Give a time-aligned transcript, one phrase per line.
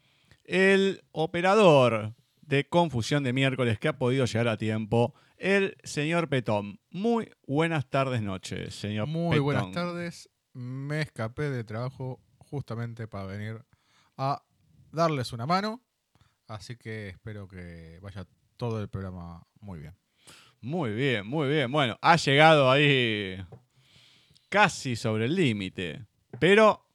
[0.44, 2.12] el operador
[2.46, 6.80] de confusión de miércoles que ha podido llegar a tiempo, el señor Petón.
[6.90, 10.30] Muy buenas tardes, noches, señor Muy buenas tardes.
[10.52, 13.64] Me escapé de trabajo justamente para venir
[14.16, 14.42] a
[14.92, 15.82] darles una mano.
[16.46, 18.26] Así que espero que vaya
[18.56, 19.96] todo el programa muy bien.
[20.60, 21.70] Muy bien, muy bien.
[21.70, 23.36] Bueno, ha llegado ahí
[24.48, 26.06] casi sobre el límite,
[26.38, 26.86] pero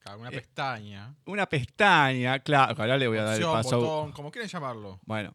[0.00, 1.14] Claro, Una Eh, pestaña.
[1.26, 3.78] una pestaña, claro, ahora le voy a dar el paso.
[3.80, 4.98] botón, como quieren llamarlo.
[5.06, 5.32] Bueno,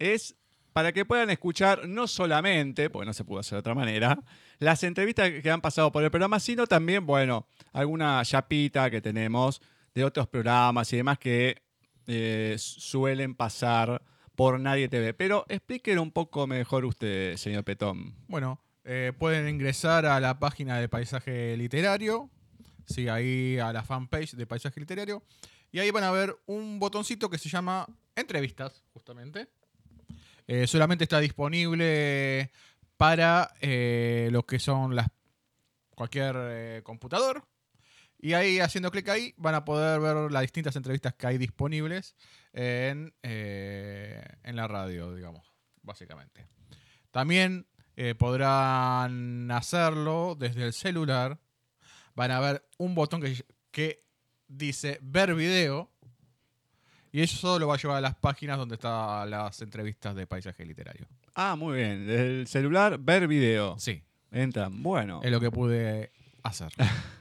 [0.00, 0.34] es
[0.72, 4.18] para que puedan escuchar no solamente, porque no se pudo hacer de otra manera,
[4.58, 9.62] las entrevistas que han pasado por el programa, sino también, bueno, alguna chapita que tenemos
[9.94, 11.62] de otros programas y demás que
[12.06, 14.02] eh, suelen pasar
[14.34, 15.14] por Nadie TV.
[15.14, 18.14] Pero explíquenlo un poco mejor usted, señor Petón.
[18.28, 22.30] Bueno, eh, pueden ingresar a la página de Paisaje Literario.
[22.86, 25.22] Sí, ahí a la fanpage de Paisaje Literario.
[25.72, 29.48] Y ahí van a ver un botoncito que se llama Entrevistas, justamente.
[30.48, 32.50] Eh, solamente está disponible
[32.96, 35.06] para lo que son las
[35.94, 37.44] cualquier computador.
[38.22, 42.14] Y ahí haciendo clic ahí van a poder ver las distintas entrevistas que hay disponibles
[42.52, 45.50] en, eh, en la radio, digamos,
[45.82, 46.46] básicamente.
[47.10, 51.40] También eh, podrán hacerlo desde el celular.
[52.14, 54.04] Van a ver un botón que, que
[54.46, 55.90] dice ver video.
[57.12, 60.64] Y eso lo va a llevar a las páginas donde están las entrevistas de paisaje
[60.64, 61.08] literario.
[61.34, 62.06] Ah, muy bien.
[62.06, 63.78] Desde el celular, ver video.
[63.78, 64.82] Sí, Entran.
[64.82, 66.12] Bueno, es lo que pude
[66.42, 66.72] hacer.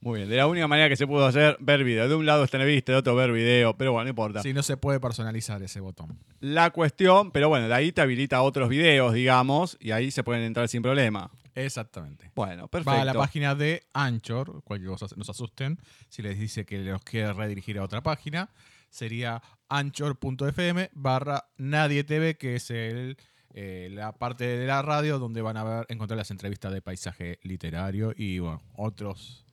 [0.00, 0.28] muy bien.
[0.28, 2.08] De la única manera que se pudo hacer, ver video.
[2.08, 4.42] De un lado está entrevista, de otro ver video, pero bueno, no importa.
[4.42, 6.18] Si no se puede personalizar ese botón.
[6.40, 10.44] la cuestión, pero bueno, de ahí te habilita otros videos, digamos, y ahí se pueden
[10.44, 11.30] entrar sin problema.
[11.54, 12.30] Exactamente.
[12.34, 12.92] Bueno, perfecto.
[12.92, 15.78] Va a la página de Anchor, cualquier cosa no se asusten.
[16.08, 18.50] Si les dice que los quiere redirigir a otra página,
[18.90, 23.16] sería anchor.fm barra Nadie TV, que es el,
[23.54, 27.38] eh, la parte de la radio donde van a ver, encontrar las entrevistas de paisaje
[27.42, 29.44] literario y bueno, otros,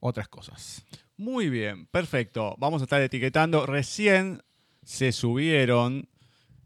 [0.00, 0.84] otras cosas.
[1.16, 2.54] Muy bien, perfecto.
[2.58, 3.66] Vamos a estar etiquetando.
[3.66, 4.42] Recién
[4.84, 6.08] se subieron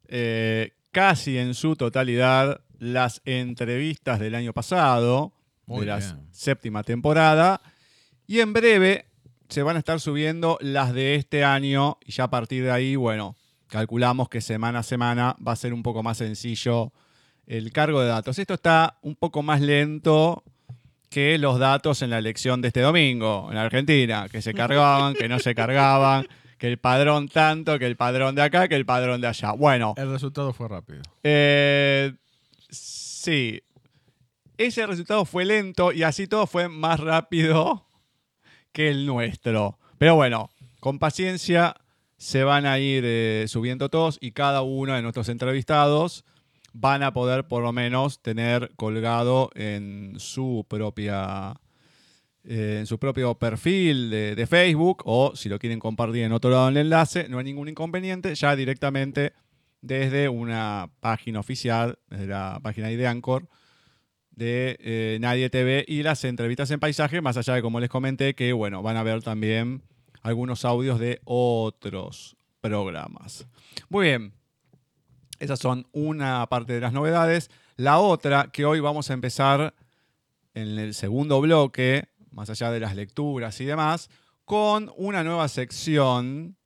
[0.08, 5.32] eh, casi en su totalidad las entrevistas del año pasado,
[5.66, 6.28] Muy de la bien.
[6.32, 7.62] séptima temporada,
[8.26, 9.06] y en breve
[9.48, 12.96] se van a estar subiendo las de este año, y ya a partir de ahí,
[12.96, 13.36] bueno,
[13.68, 16.92] calculamos que semana a semana va a ser un poco más sencillo
[17.46, 18.38] el cargo de datos.
[18.38, 20.44] Esto está un poco más lento
[21.12, 25.28] que los datos en la elección de este domingo en Argentina, que se cargaban, que
[25.28, 26.26] no se cargaban,
[26.56, 29.52] que el padrón tanto, que el padrón de acá, que el padrón de allá.
[29.52, 31.02] Bueno, El resultado fue rápido.
[31.22, 32.14] eh,
[32.70, 33.60] sí,
[34.56, 37.86] ese resultado fue lento y así todo fue más rápido
[38.72, 39.78] que el nuestro.
[39.98, 40.48] Pero bueno,
[40.80, 41.76] con paciencia
[42.16, 46.24] se van a ir eh, subiendo todos y cada uno de nuestros entrevistados
[46.72, 51.54] van a poder por lo menos tener colgado en su propia
[52.44, 56.66] eh, en su propio perfil de, Facebook o si lo quieren compartir en otro lado
[56.66, 59.32] del enlace, no hay ningún inconveniente, ya directamente
[59.80, 63.48] desde una página oficial, desde la página de Anchor
[64.32, 68.34] de eh, Nadie TV y las entrevistas en paisaje, más allá de como les comenté,
[68.34, 69.82] que bueno, van a ver también
[70.22, 73.46] algunos audios de otros programas.
[73.88, 74.32] Muy bien,
[75.42, 77.50] esas son una parte de las novedades.
[77.74, 79.74] La otra que hoy vamos a empezar
[80.54, 84.08] en el segundo bloque, más allá de las lecturas y demás,
[84.44, 86.56] con una nueva sección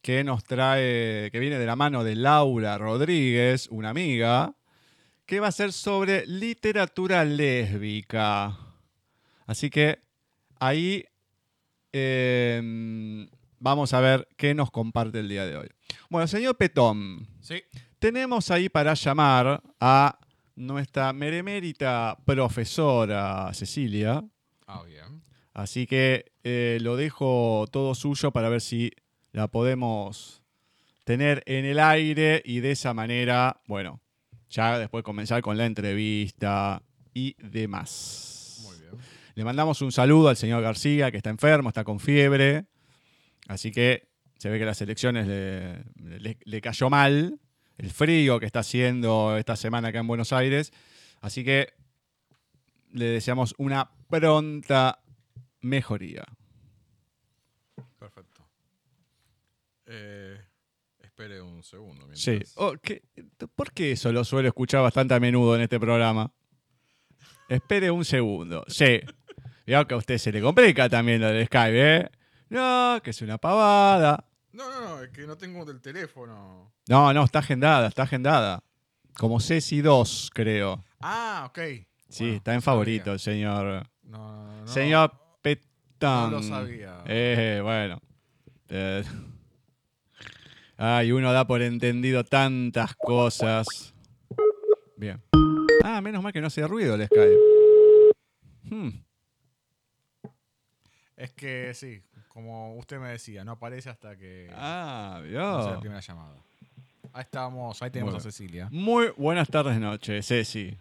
[0.00, 4.54] que nos trae, que viene de la mano de Laura Rodríguez, una amiga,
[5.26, 8.56] que va a ser sobre literatura lésbica.
[9.46, 10.04] Así que
[10.60, 11.04] ahí
[11.92, 13.26] eh,
[13.58, 15.68] vamos a ver qué nos comparte el día de hoy.
[16.08, 17.64] Bueno, señor Petón, Sí.
[18.00, 20.18] Tenemos ahí para llamar a
[20.56, 24.24] nuestra meremérita profesora Cecilia.
[24.66, 25.22] Ah, bien.
[25.54, 28.90] Así que eh, lo dejo todo suyo para ver si
[29.32, 30.42] la podemos
[31.04, 34.00] tener en el aire y de esa manera, bueno,
[34.48, 36.82] ya después comenzar con la entrevista
[37.14, 38.60] y demás.
[38.62, 38.92] Muy bien.
[39.34, 42.66] Le mandamos un saludo al señor García, que está enfermo, está con fiebre.
[43.48, 45.84] Así que se ve que las elecciones le,
[46.18, 47.38] le- le cayó mal.
[47.80, 50.72] El frío que está haciendo esta semana acá en Buenos Aires.
[51.20, 51.72] Así que
[52.92, 55.00] le deseamos una pronta
[55.60, 56.24] mejoría.
[57.98, 58.46] Perfecto.
[59.86, 60.38] Eh,
[61.02, 62.06] espere un segundo.
[62.06, 62.38] mientras- Sí.
[62.56, 63.02] Oh, ¿qué-
[63.54, 66.32] ¿Por qué eso lo suelo escuchar bastante a menudo en este programa?
[67.48, 68.64] Espere un segundo.
[68.68, 69.00] Sí.
[69.66, 72.10] Veo que a usted se le complica también lo del Skype, ¿eh?
[72.48, 74.26] No, que es una pavada.
[74.52, 76.72] No, no, no, es que no tengo del teléfono.
[76.88, 78.62] No, no, está agendada, está agendada.
[79.16, 80.84] Como Ceci 2, creo.
[81.00, 81.58] Ah, ok.
[82.08, 83.86] Sí, Bueno, está en no favorito, el señor.
[84.02, 84.66] No, no, no.
[84.66, 86.30] señor Petón.
[86.32, 87.02] No lo sabía.
[87.06, 88.00] Eh, bueno.
[88.68, 89.04] Eh,
[90.76, 93.66] Ay, uno da por entendido tantas cosas.
[94.96, 95.22] Bien.
[95.84, 97.38] Ah, menos mal que no hace ruido el Skype.
[98.64, 98.88] Hmm.
[101.16, 105.70] Es que sí, como usted me decía, no aparece hasta que Ah, sea vio.
[105.72, 106.36] la primera llamada.
[107.12, 108.18] Ahí estamos, ahí tenemos Bueno.
[108.18, 108.68] a Cecilia.
[108.70, 110.76] Muy buenas tardes, noches, Ceci.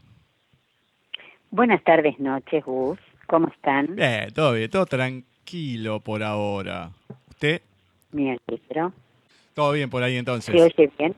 [1.51, 2.99] Buenas tardes, noches, Gus.
[3.27, 3.95] ¿Cómo están?
[3.95, 6.91] Bien, todo bien, todo tranquilo por ahora.
[7.29, 7.61] ¿Usted?
[8.11, 8.93] Me alegro.
[9.53, 10.55] Todo bien por ahí entonces.
[10.55, 11.15] ¿Se oye bien?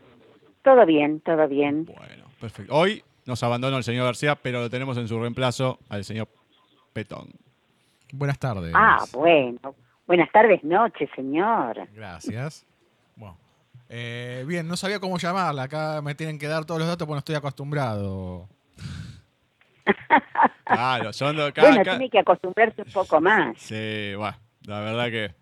[0.64, 1.86] Todo bien, todo bien.
[1.86, 2.74] Bueno, perfecto.
[2.76, 6.28] Hoy nos abandonó el señor García, pero lo tenemos en su reemplazo al señor
[6.94, 7.30] Petón.
[8.14, 8.72] Buenas tardes.
[8.76, 9.76] Ah, bueno.
[10.12, 11.88] Buenas tardes, noches, señor.
[11.94, 12.66] Gracias.
[13.16, 13.38] Bueno.
[13.88, 15.64] eh, bien, no sabía cómo llamarla.
[15.64, 18.50] Acá me tienen que dar todos los datos porque no estoy acostumbrado.
[20.66, 23.58] Claro, son de cada, Bueno, cada- tiene que acostumbrarse un poco más.
[23.58, 25.34] Sí, bueno, la verdad que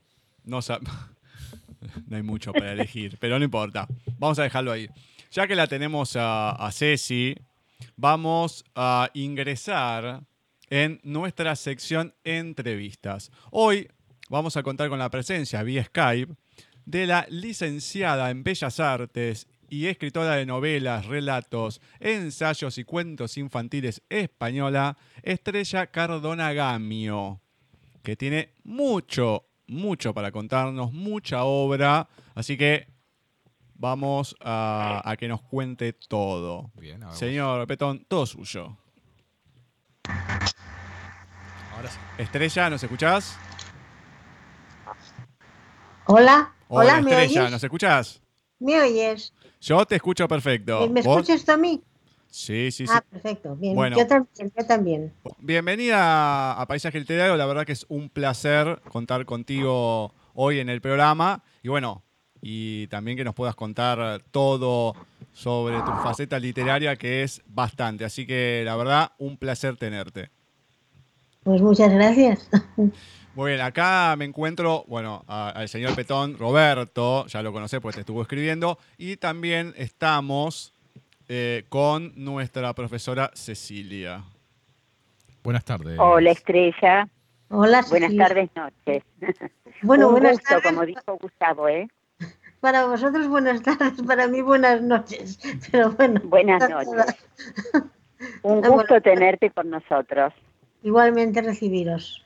[0.44, 0.60] no,
[2.08, 3.88] no hay mucho para elegir, pero no importa.
[4.20, 4.88] Vamos a dejarlo ahí.
[5.32, 7.36] Ya que la tenemos a, a Ceci,
[7.96, 10.22] vamos a ingresar
[10.70, 13.32] en nuestra sección entrevistas.
[13.50, 13.88] Hoy
[14.30, 16.34] vamos a contar con la presencia vía Skype
[16.86, 24.02] de la licenciada en Bellas Artes y escritora de novelas, relatos, ensayos y cuentos infantiles
[24.10, 27.42] española, Estrella Cardona Gamio
[28.04, 32.08] que tiene mucho, mucho para contarnos, mucha obra.
[32.36, 32.88] Así que
[33.76, 36.72] vamos a, a que nos cuente todo.
[36.76, 38.78] Bien, Señor Petón, todo suyo.
[41.76, 42.00] Ahora sí.
[42.18, 43.38] Estrella, ¿nos escuchás?
[46.12, 47.51] Hola, hola, ¿me Estrella, oyes?
[47.51, 48.20] ¿nos escuchás?
[48.58, 49.32] ¿Me oyes?
[49.62, 50.88] Yo te escucho perfecto.
[50.89, 51.20] ¿Me ¿Vos?
[51.20, 51.84] escuchas tú a mí?
[52.32, 52.94] Sí, sí, sí.
[52.96, 53.75] Ah, perfecto, bien.
[53.75, 53.96] Bueno.
[53.96, 55.13] Yo también, yo también.
[55.38, 57.38] Bienvenida a Paisaje Literario.
[57.38, 61.44] La verdad que es un placer contar contigo hoy en el programa.
[61.62, 62.01] Y bueno,
[62.42, 64.96] y también que nos puedas contar todo
[65.32, 68.04] sobre tu faceta literaria, que es bastante.
[68.04, 70.32] Así que la verdad, un placer tenerte.
[71.44, 72.50] Pues muchas gracias.
[73.36, 77.96] Muy bien, acá me encuentro, bueno, a- al señor Petón, Roberto, ya lo conocé porque
[77.96, 80.74] te estuvo escribiendo, y también estamos
[81.32, 84.24] eh, con nuestra profesora Cecilia.
[85.44, 85.98] Buenas tardes.
[86.00, 87.08] Hola, Estrella.
[87.50, 88.28] Hola, Buenas Cecilia.
[88.28, 89.04] tardes, noches.
[89.84, 90.64] Bueno, Un buenas gusto, tardes.
[90.66, 91.88] como dijo Gustavo, ¿eh?
[92.60, 95.40] Para vosotros buenas tardes, para mí buenas noches.
[95.72, 96.20] Pero bueno.
[96.26, 97.16] Buenas noches.
[98.42, 99.02] Un gusto bueno.
[99.02, 100.34] tenerte con nosotros.
[100.84, 102.26] Igualmente recibiros.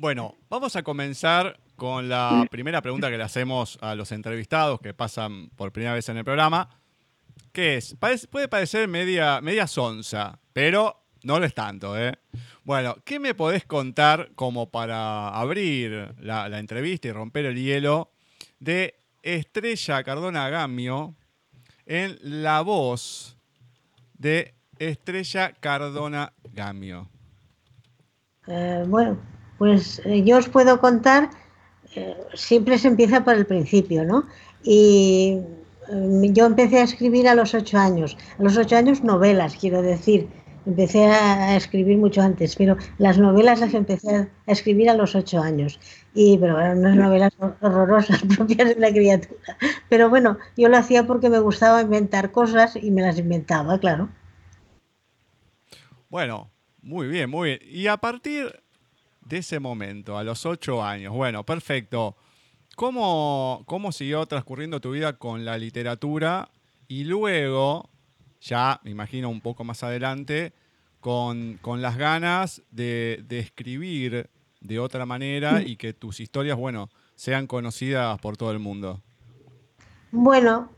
[0.00, 4.94] Bueno, vamos a comenzar con la primera pregunta que le hacemos a los entrevistados que
[4.94, 6.70] pasan por primera vez en el programa,
[7.50, 7.96] que es,
[8.30, 9.66] puede parecer media, media
[10.52, 12.12] pero no lo es tanto, ¿eh?
[12.62, 18.12] Bueno, ¿qué me podés contar como para abrir la, la entrevista y romper el hielo
[18.60, 21.16] de Estrella Cardona Gamio
[21.86, 23.36] en la voz
[24.16, 27.08] de Estrella Cardona Gamio?
[28.46, 29.18] Eh, bueno,
[29.58, 31.30] pues eh, yo os puedo contar,
[31.94, 34.26] eh, siempre se empieza por el principio, ¿no?
[34.62, 35.40] Y
[35.90, 38.16] eh, yo empecé a escribir a los ocho años.
[38.38, 40.28] A los ocho años novelas, quiero decir.
[40.66, 45.40] Empecé a escribir mucho antes, pero las novelas las empecé a escribir a los ocho
[45.40, 45.80] años.
[46.14, 49.56] Y, pero eran unas novelas hor- horrorosas propias de la criatura.
[49.88, 54.10] Pero bueno, yo lo hacía porque me gustaba inventar cosas y me las inventaba, claro.
[56.08, 56.50] Bueno,
[56.82, 57.60] muy bien, muy bien.
[57.64, 58.62] Y a partir
[59.28, 62.16] de ese momento, a los ocho años, bueno, perfecto.
[62.76, 66.50] ¿Cómo, cómo siguió transcurriendo tu vida con la literatura?
[66.86, 67.90] Y luego,
[68.40, 70.52] ya me imagino un poco más adelante,
[71.00, 74.30] con, con las ganas de, de escribir
[74.60, 79.00] de otra manera y que tus historias, bueno, sean conocidas por todo el mundo.
[80.10, 80.70] Bueno,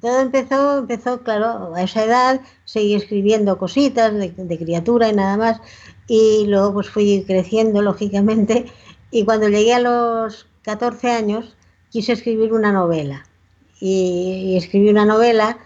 [0.00, 5.36] todo empezó, empezó, claro, a esa edad seguí escribiendo cositas de, de criatura y nada
[5.36, 5.60] más,
[6.08, 8.66] y luego pues fui creciendo, lógicamente,
[9.10, 11.56] y cuando llegué a los 14 años
[11.90, 13.24] quise escribir una novela.
[13.80, 15.58] y, escribí una novela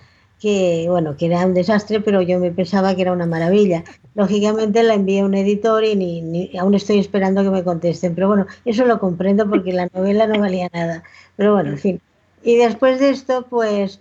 [0.42, 3.84] que, bueno, que era un desastre, pero yo me pensaba que era una maravilla.
[4.16, 8.26] Lógicamente la envié a un editor y ni, aún estoy esperando que me contesten, pero
[8.26, 11.04] bueno, eso lo comprendo porque la novela no valía nada.
[11.36, 12.00] Pero bueno, en fin.
[12.42, 14.00] Y después de esto, pues,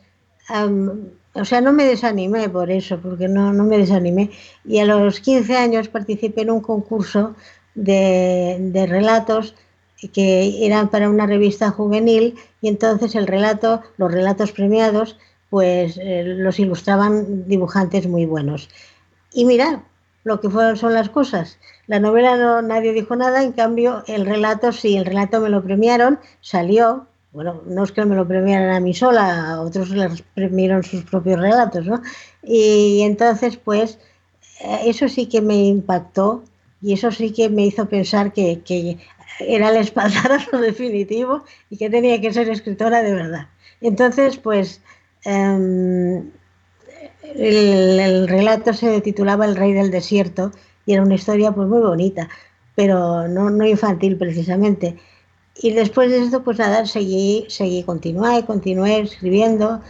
[1.34, 4.32] o sea, no me desanimé por eso, porque no, no me desanimé.
[4.66, 7.36] Y a los 15 años participé en un concurso
[7.76, 9.56] de, de relatos
[10.14, 15.18] que eran para una revista juvenil y entonces el relato, los relatos premiados,
[15.50, 18.70] pues eh, los ilustraban dibujantes muy buenos.
[19.32, 19.80] Y mirad
[20.24, 21.60] lo que fueron, son las cosas.
[21.88, 25.64] La novela no, nadie dijo nada, en cambio el relato sí, el relato me lo
[25.64, 30.84] premiaron, salió, bueno, no es que me lo premiaran a mí sola, otros les premiaron
[30.84, 32.02] sus propios relatos, ¿no?
[32.44, 34.00] Y entonces, pues,
[34.62, 36.44] eh, eso sí que me impactó
[36.82, 38.98] y eso sí que me hizo pensar que, que
[39.40, 43.48] era el espaldarazo definitivo y que tenía que ser escritora de verdad.
[43.82, 44.82] Entonces, pues
[45.24, 46.32] em,
[47.24, 50.52] el, relato se titulaba El rey del desierto
[50.86, 52.30] y era una historia pues muy bonita,
[52.76, 54.98] pero no, no infantil precisamente.
[55.62, 59.82] Y después de esto, pues nada, seguí, seguí, continué, continué escribiendo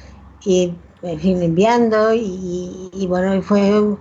[0.44, 3.98] y, enviando y, bueno, fue un,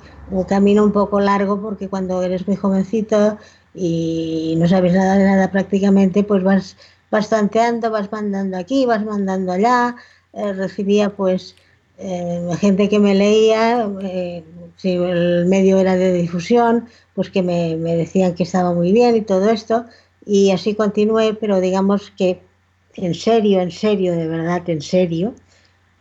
[0.49, 3.39] camino un poco largo porque cuando eres muy jovencito
[3.75, 6.77] y no sabes nada de nada prácticamente, pues vas,
[7.11, 9.97] vas tanteando, vas mandando aquí, vas mandando allá.
[10.33, 11.57] Eh, recibía pues
[11.99, 14.45] eh, gente que me leía, eh,
[14.77, 19.21] si el medio era de difusión, pues que me, decían que estaba muy bien y
[19.21, 19.85] todo esto.
[20.33, 22.41] Y así continué, pero digamos que
[22.95, 25.35] en serio, en serio, de verdad, en serio,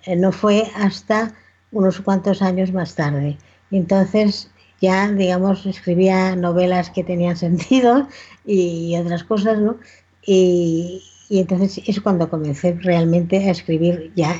[0.05, 1.33] no fue hasta
[1.71, 3.39] unos cuantos años más tarde.
[3.71, 8.07] Entonces ya, digamos, escribía novelas que tenían sentido
[8.45, 9.79] y otras cosas, ¿no?
[10.24, 14.39] Y, entonces es cuando comencé realmente a escribir ya,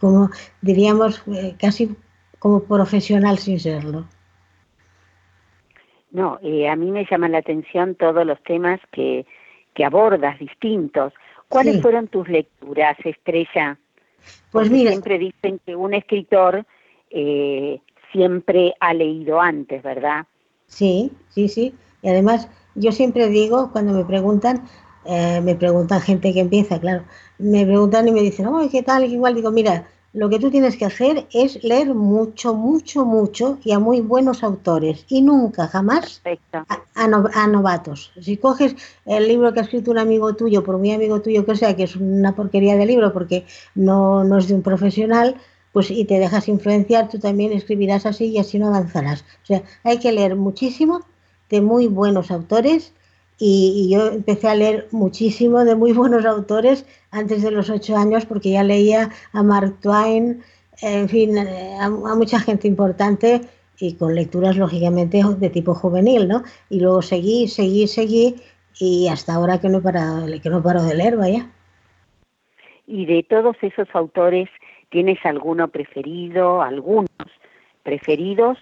[0.00, 0.30] como
[0.62, 1.94] diríamos, eh, casi
[2.38, 4.08] como profesional sin serlo.
[6.16, 9.26] No, eh, a mí me llaman la atención todos los temas que,
[9.74, 11.12] que abordas distintos.
[11.50, 13.78] ¿Cuáles fueron tus lecturas, Estrella?
[14.50, 16.64] Pues mira, siempre dicen que un escritor
[17.10, 20.24] eh, siempre ha leído antes, ¿verdad?
[20.68, 21.74] Sí, sí, sí.
[22.00, 24.64] Y además, yo siempre digo, cuando me preguntan,
[25.04, 27.04] eh, me preguntan gente que empieza, claro,
[27.38, 29.04] me preguntan y me dicen, oh, ¿qué tal?
[29.04, 33.72] Igual digo, mira, lo que tú tienes que hacer es leer mucho, mucho, mucho y
[33.72, 36.22] a muy buenos autores y nunca, jamás
[36.54, 38.12] a, a, novatos.
[38.18, 38.74] Si coges
[39.04, 41.82] el libro que ha escrito un amigo tuyo, por muy amigo tuyo que sea, que
[41.82, 45.36] es una porquería de libro porque no, no es de un profesional,
[45.72, 49.20] pues y te dejas influenciar, tú también escribirás así y así no avanzarás.
[49.42, 51.02] O sea, hay que leer muchísimo
[51.50, 52.94] de muy buenos autores
[53.38, 58.26] y, yo empecé a leer muchísimo de muy buenos autores antes de los ocho años
[58.26, 60.42] porque ya leía a Mark Twain,
[60.82, 63.42] en fin, a, a mucha gente importante
[63.78, 66.42] y con lecturas lógicamente de tipo juvenil, ¿no?
[66.70, 68.36] Y luego seguí, seguí, seguí
[68.78, 71.50] y hasta ahora que no he parado, que no paro de leer, vaya.
[72.86, 74.48] Y de todos esos autores
[74.90, 77.10] ¿Tienes alguno preferido, algunos
[77.82, 78.58] preferidos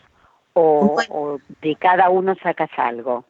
[0.54, 0.96] o,
[1.60, 3.24] de cada uno sacas algo?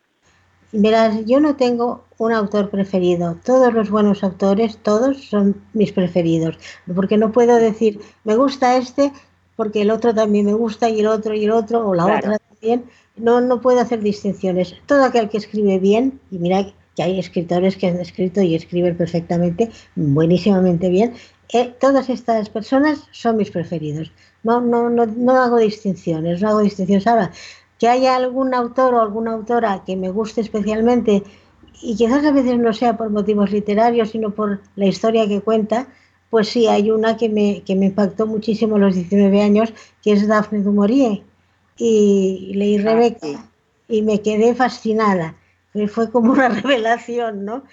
[0.77, 3.39] Verás, yo no tengo un autor preferido.
[3.45, 6.59] Todos los buenos autores, todos son mis preferidos.
[6.93, 9.13] Porque no puedo decir, me gusta este
[9.55, 12.39] porque el otro también me gusta y el otro y el otro o la otra
[12.39, 12.87] también.
[13.17, 14.75] No, no puedo hacer distinciones.
[14.87, 18.97] Todo aquel que escribe bien, y mira que hay escritores que han escrito y escriben
[18.97, 21.15] perfectamente, buenísimamente bien,
[21.53, 24.11] eh, todas estas personas son mis preferidos.
[24.43, 27.07] No, no, no, no hago distinciones, no hago distinciones.
[27.07, 27.31] Ahora,
[27.79, 31.23] que haya algún autor o alguna autora que me guste especialmente
[31.83, 35.89] y quizás a veces no sea por motivos literarios, sino por la historia que cuenta,
[36.31, 40.13] pues sí, hay una que me, que me impactó muchísimo a los 19 años, que
[40.13, 41.23] es Daphne du Maurier.
[41.77, 43.45] Y leí ah, Rebeca
[43.89, 45.35] y me quedé fascinada.
[45.89, 47.65] Fue como una revelación, ¿no?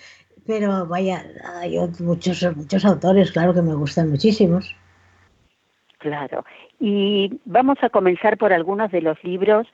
[0.45, 1.23] pero vaya,
[1.61, 4.75] hay muchos, muchos autores, claro que me gustan muchísimos.
[5.99, 6.43] Claro,
[6.79, 9.67] y vamos a comenzar por algunos de los libros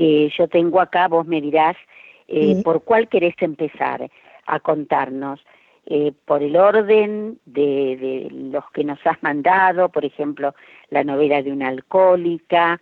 [0.00, 1.76] que yo tengo acá, vos me dirás
[2.26, 4.10] eh, por cuál querés empezar
[4.46, 5.44] a contarnos.
[5.84, 10.54] Eh, por el orden de, de, los que nos has mandado, por ejemplo,
[10.88, 12.80] la novela de una alcohólica.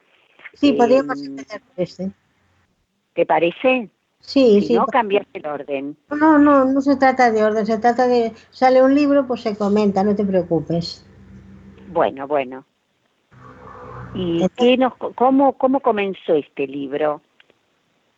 [0.53, 2.11] Sí, podríamos em, empezar por este.
[3.15, 3.91] ¿Te parece?
[4.21, 4.75] Sí, sí.
[4.75, 5.97] No cambias el orden.
[6.11, 8.33] No, no, no se trata de orden, se trata de.
[8.51, 11.05] Sale un libro, pues se comenta, no te preocupes.
[11.89, 12.65] Bueno, bueno.
[14.15, 17.21] ¿Y qué nos, cómo, cómo comenzó este libro?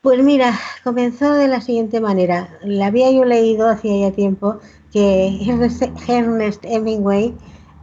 [0.03, 2.49] Pues mira, comenzó de la siguiente manera.
[2.63, 4.59] La había yo leído hacía ya tiempo
[4.93, 5.39] que
[6.09, 7.35] Ernest Hemingway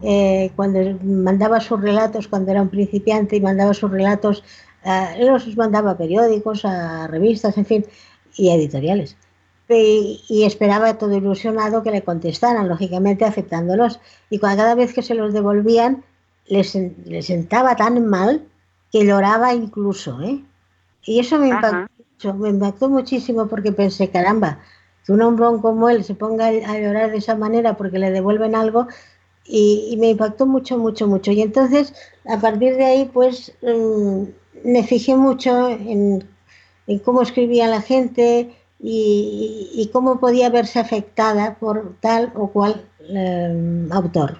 [0.02, 4.44] eh, cuando mandaba sus relatos, cuando era un principiante y mandaba sus relatos,
[4.84, 7.86] eh, los mandaba a periódicos, a revistas, en fin,
[8.36, 9.18] y a editoriales.
[9.70, 14.00] Y, esperaba todo ilusionado que le contestaran, lógicamente aceptándolos.
[14.30, 16.04] Y cada vez que se los devolvían,
[16.48, 16.78] les,
[17.26, 18.48] sentaba tan mal
[18.92, 20.22] que lloraba incluso.
[20.22, 20.44] ¿eh?
[21.04, 24.60] Y eso me impactó, me impactó muchísimo porque pensé, caramba,
[25.06, 28.56] que un hombrón como él se ponga a llorar de esa manera porque le devuelven
[28.56, 28.88] algo,
[29.48, 31.32] y, me impactó mucho, mucho, mucho.
[31.32, 31.94] Y entonces,
[32.26, 34.24] a partir de ahí, pues mm,
[34.66, 36.28] me fijé mucho en,
[37.04, 44.38] cómo escribía la gente y, cómo podía verse afectada por tal o cual em, autor.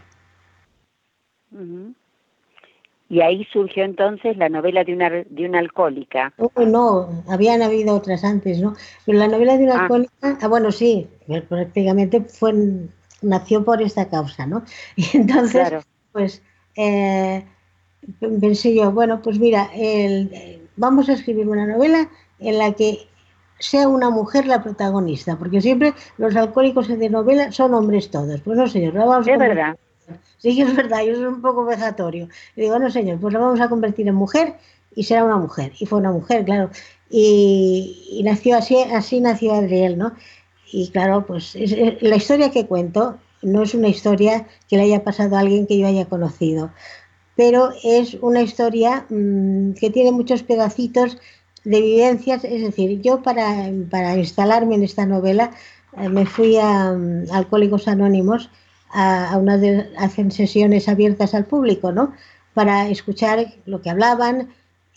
[3.10, 6.34] Y ahí surgió entonces la novela de una, de una alcohólica.
[6.58, 8.76] no, habían habido otras antes, ¿no?
[9.06, 9.82] Pero la novela de una ah.
[9.84, 11.08] alcohólica, ah, bueno, sí,
[11.48, 12.54] prácticamente fue
[13.22, 14.64] nació por esta causa, ¿no?
[14.96, 16.42] Y entonces, pues
[16.76, 17.46] eh,
[18.20, 19.70] pensé yo, bueno, pues mira,
[20.76, 23.08] vamos a escribir una novela en la que
[23.60, 28.42] sea una mujer la protagonista, porque siempre los alcohólicos de novela son hombres todos.
[28.42, 29.78] Pues no, señor, vamos a Es verdad.
[30.38, 32.30] Sí, es verdad, yo soy un poco vejatorio.
[32.56, 34.56] Y digo, no, señor, pues la vamos a convertir en mujer
[34.96, 35.74] y será una mujer.
[35.80, 36.70] Y fue una mujer, claro.
[37.10, 40.14] Y, nació así, así nació Adriel, ¿no?
[40.72, 41.56] Y claro, pues
[42.02, 45.78] la historia que cuento no es una historia que le haya pasado a alguien que
[45.78, 46.72] yo haya conocido,
[47.36, 51.18] pero es una historia mm, que tiene muchos pedacitos
[51.64, 53.68] de vivencias, es decir, yo para,
[54.18, 55.52] instalarme en esta novela
[55.98, 58.50] eh, me fui a, mm, Alcohólicos Anónimos,
[58.92, 62.14] a, una de, hacen sesiones abiertas al público, ¿no?
[62.54, 64.50] Para escuchar lo que hablaban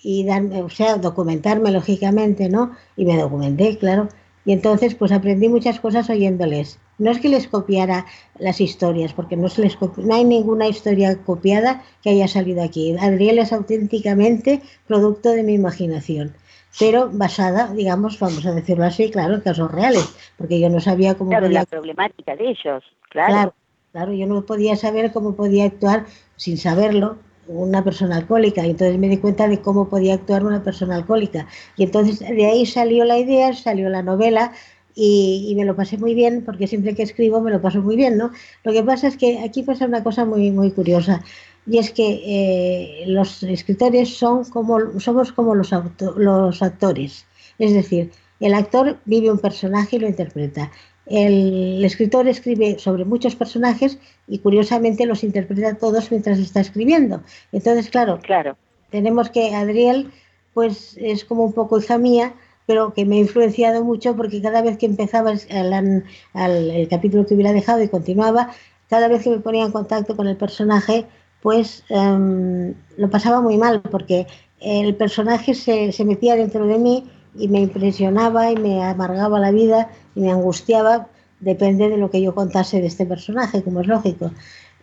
[0.02, 2.74] y darme, o sea, documentarme lógicamente, ¿no?
[2.96, 4.08] Y me documenté, claro.
[4.44, 6.78] Y entonces pues aprendí muchas cosas oyéndoles.
[6.98, 8.06] No es que les copiara
[8.38, 12.96] las historias, porque no, se les no hay ninguna historia copiada que haya salido aquí.
[12.98, 16.34] Adriel es auténticamente producto de mi imaginación,
[16.78, 21.16] pero basada, digamos, vamos a decirlo así, claro, en casos reales, porque yo no sabía
[21.16, 23.32] cómo claro, la problemática de ellos, claro.
[23.32, 23.54] claro.
[23.92, 28.64] Claro, yo no podía saber cómo podía actuar sin saberlo, una persona alcohólica.
[28.64, 31.46] Entonces me di cuenta de cómo podía actuar una persona alcohólica.
[31.76, 34.52] Y entonces de ahí salió la idea, salió la novela
[34.94, 38.16] y, me lo pasé muy bien porque siempre que escribo me lo paso muy bien,
[38.16, 38.30] ¿no?
[38.64, 41.22] Lo que pasa es que aquí pasa una cosa muy muy curiosa
[41.66, 45.70] y es que eh, los escritores son como somos como los,
[46.16, 47.26] los actores,
[47.58, 50.70] es decir, el actor vive un personaje y lo interpreta
[51.10, 57.22] el escritor escribe sobre muchos personajes y curiosamente los interpreta todos mientras está escribiendo.
[57.50, 58.56] Entonces, claro, claro.
[58.90, 60.12] tenemos que Adriel,
[60.54, 62.32] pues es como un poco hija mía,
[62.64, 67.52] pero que me ha influenciado mucho porque cada vez que empezaba el, capítulo que hubiera
[67.52, 68.50] dejado y continuaba,
[68.88, 71.06] cada vez que me ponía en contacto con el personaje,
[71.42, 74.28] pues em, lo pasaba muy mal porque
[74.60, 79.50] el personaje se, se metía dentro de mí y me impresionaba y me amargaba la
[79.50, 81.08] vida y me angustiaba,
[81.40, 84.30] depende de lo que yo contase de este personaje, como es lógico.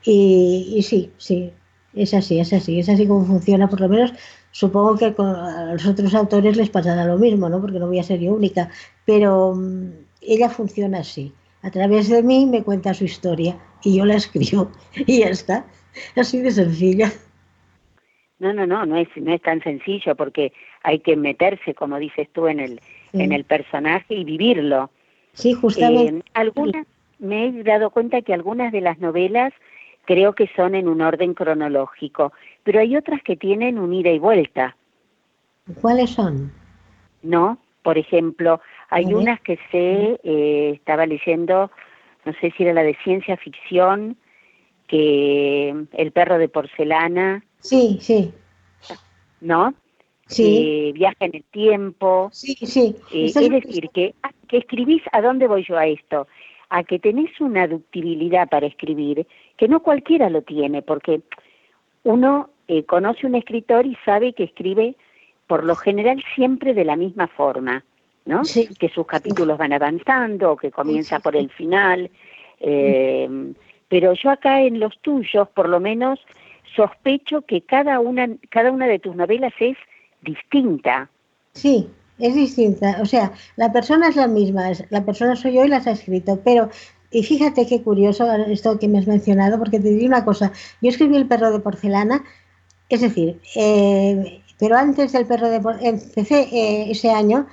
[0.04, 1.52] Y, sí, sí,
[1.94, 4.14] es así, es así, es así como funciona, por lo menos
[4.52, 7.60] supongo que a los otros autores les pasará lo mismo, ¿no?
[7.60, 8.70] porque no voy a ser yo única,
[9.06, 11.34] pero mm, ella funciona así.
[11.62, 15.66] A través de mí me cuenta su historia y yo la escribo y ya está.
[16.16, 17.12] Así de sencilla.
[18.40, 22.30] No, no, no, no es, no es tan sencillo porque hay que meterse, como dices
[22.32, 22.82] tú, en el,
[23.14, 24.92] en el personaje y vivirlo.
[25.34, 26.20] Sí, justamente.
[26.20, 26.86] Eh, algunas,
[27.20, 29.54] me he dado cuenta que algunas de las novelas
[30.06, 32.32] creo que son en un orden cronológico,
[32.64, 34.76] pero hay otras que tienen un ida y vuelta.
[35.82, 36.52] ¿Cuáles son?
[37.24, 41.72] No, por ejemplo, hay unas que se eh, estaba leyendo,
[42.24, 44.16] no sé si era la de ciencia ficción,
[44.88, 47.44] que El perro de porcelana.
[47.60, 48.34] Sí, sí.
[49.42, 49.74] ¿No?
[50.28, 50.90] Sí.
[50.90, 52.30] Eh, viaja en el tiempo.
[52.32, 52.96] Sí, sí.
[53.14, 56.28] Eh, es decir, que, ah, que escribís, ¿a dónde voy yo a esto?
[56.70, 59.26] A que tenés una ductibilidad para escribir
[59.58, 61.22] que no cualquiera lo tiene, porque
[62.04, 64.96] uno eh, conoce un escritor y sabe que escribe
[65.48, 67.86] por lo general siempre de la misma forma,
[68.26, 68.44] ¿no?
[68.44, 68.68] Sí.
[68.80, 72.12] Que sus capítulos van avanzando que comienza por el final.
[72.60, 73.54] Eh,
[73.90, 76.20] pero yo acá en los tuyos, por lo menos,
[76.76, 79.78] sospecho que cada una, cada una de tus novelas es
[80.22, 81.10] distinta.
[81.54, 82.98] Sí, es distinta.
[83.02, 86.40] O sea, la persona es la misma, la persona soy yo y las ha escrito,
[86.44, 86.70] pero
[87.12, 90.90] y fíjate qué curioso esto que me has mencionado, porque te digo una cosa, yo
[90.90, 92.24] escribí El perro de porcelana,
[92.90, 97.48] es decir, eh, pero antes del perro de porcelana, empecé eh, ese año,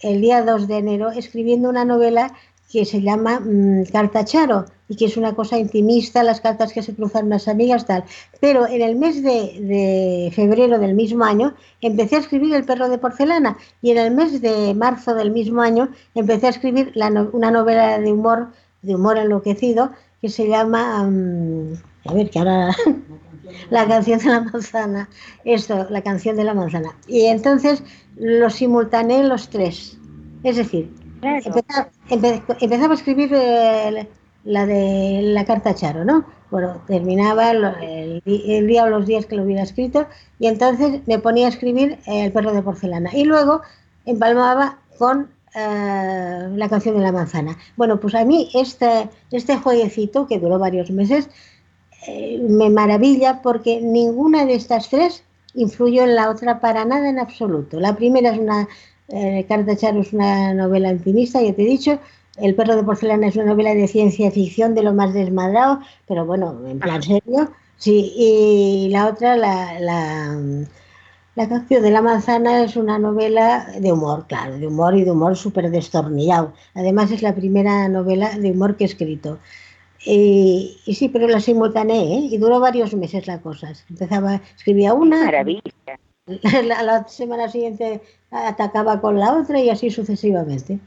[0.00, 2.32] el día 2 de enero, escribiendo una novela
[2.70, 6.82] que se llama mm, Carta Charo y que es una cosa intimista, las cartas que
[6.82, 8.04] se cruzan las amigas, tal.
[8.40, 12.98] Pero en el mes de, febrero del mismo año empecé a escribir El perro de
[12.98, 16.92] porcelana y en el mes de marzo del mismo año empecé a escribir
[17.32, 18.48] una novela de humor,
[18.82, 21.74] de humor enloquecido, que se llama, mm,
[22.06, 22.70] a ver, que ahora...
[23.70, 25.08] la canción de la manzana,
[25.44, 26.96] esto, la canción de la manzana.
[27.08, 27.82] Y entonces
[28.16, 29.98] los simultaneé los tres.
[30.44, 30.90] Es decir,
[31.22, 34.08] Empezaba, a escribir eh,
[34.44, 36.24] la de la carta Charo, ¿no?
[36.50, 40.06] Bueno, terminaba el, día o los días que lo hubiera escrito
[40.38, 43.10] y entonces me ponía a escribir El perro de porcelana.
[43.14, 43.60] Y luego
[44.06, 47.56] empalmaba con eh, la canción de la manzana.
[47.76, 51.28] Bueno, pues a mí este, este jueguecito, que duró varios meses,
[52.06, 55.22] eh, me maravilla porque ninguna de estas tres
[55.54, 57.78] influyó en la otra para nada en absoluto.
[57.78, 58.68] La primera es una
[59.12, 61.98] eh, Carta Charo es una novela intimista, ya te he dicho.
[62.36, 66.24] El perro de porcelana es una novela de ciencia ficción de lo más desmadrado, pero
[66.24, 67.50] bueno, en plan serio.
[67.76, 74.26] Sí, y la otra, la, la, canción de la manzana, es una novela de humor,
[74.28, 76.52] claro, de humor y de humor súper destornillado.
[76.74, 79.38] Además, es la primera novela de humor que he escrito.
[80.04, 82.28] Y, sí, pero la simultaneé, ¿eh?
[82.30, 83.72] y duró varios meses la cosa.
[83.88, 85.24] Empezaba, escribía una.
[85.24, 85.62] Maravilla.
[86.64, 90.78] La, la, semana siguiente atacaba con la otra y así sucesivamente.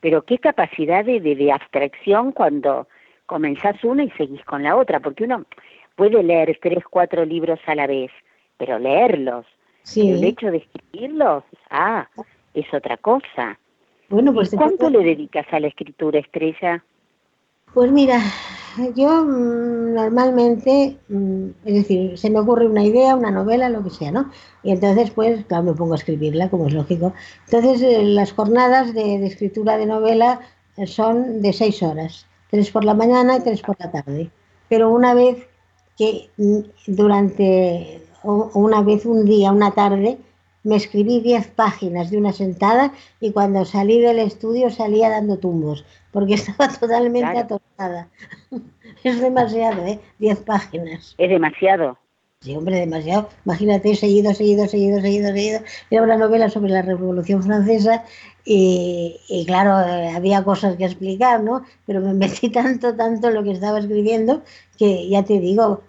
[0.00, 2.86] Pero qué capacidad de, de, abstracción cuando
[3.26, 5.44] comenzás una y seguís con la otra, porque uno
[5.96, 8.10] puede leer tres, cuatro libros a la vez,
[8.58, 9.46] pero leerlos,
[9.96, 12.08] el hecho de escribirlos, ah,
[12.54, 13.58] es otra cosa.
[14.08, 16.84] Bueno, pues ¿Cuánto le dedicas a la escritura, Estrella?
[17.76, 18.22] Pues mira,
[18.94, 23.90] yo mm, normalmente, mm, es decir, se me ocurre una idea, una novela, lo que
[23.90, 24.30] sea, ¿no?
[24.62, 27.12] Y entonces, pues, claro, me pongo a escribirla, como es lógico.
[27.44, 30.40] Entonces, eh, las jornadas de, escritura de novela
[30.78, 34.30] eh, son de seis horas, tres por la mañana y tres por la tarde.
[34.70, 35.46] Pero una vez
[35.98, 40.16] que mm, durante, o una vez un día, una tarde,
[40.66, 45.84] me escribí diez páginas de una sentada y cuando salí del estudio salía dando tumbos,
[46.10, 48.08] porque estaba totalmente atorada.
[49.04, 50.00] es demasiado, ¿eh?
[50.18, 51.14] Diez páginas.
[51.16, 51.96] Es demasiado.
[52.40, 53.28] Sí, hombre, demasiado.
[53.44, 55.60] Imagínate, seguido, seguido, seguido, seguido, seguido.
[55.90, 58.04] Era una novela sobre la Revolución Francesa
[58.44, 61.64] y, claro, eh, había cosas que explicar, ¿no?
[61.86, 64.42] Pero me metí tanto, tanto en lo que estaba escribiendo
[64.78, 65.82] que ya te digo,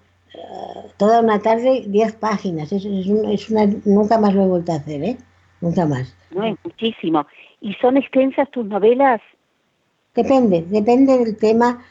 [0.98, 2.72] toda una tarde, diez páginas.
[2.72, 5.18] Es, es, una, nunca más lo he vuelto a hacer, ¿eh?
[5.62, 6.16] Nunca más.
[6.32, 7.26] No, es muchísimo.
[7.62, 9.22] ¿Y son extensas tus novelas?
[10.14, 11.84] Depende, depende del tema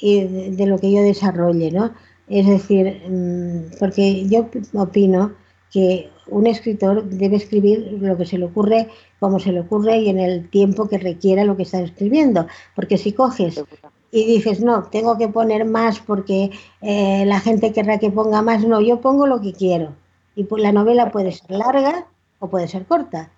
[0.00, 1.92] y de, lo que yo desarrolle, ¿no?
[2.28, 5.32] Es decir, mm, porque yo opino
[5.72, 8.88] que un escritor debe escribir lo que se le ocurre,
[9.20, 12.46] como se le ocurre y en el tiempo que requiera lo que está escribiendo.
[12.74, 13.62] Porque si coges
[14.10, 18.64] y dices, no, tengo que poner más porque eh, la gente querrá que ponga más,
[18.64, 19.94] no, yo pongo lo que quiero.
[20.34, 22.06] Y pues la novela puede ser larga
[22.38, 23.30] o puede ser corta.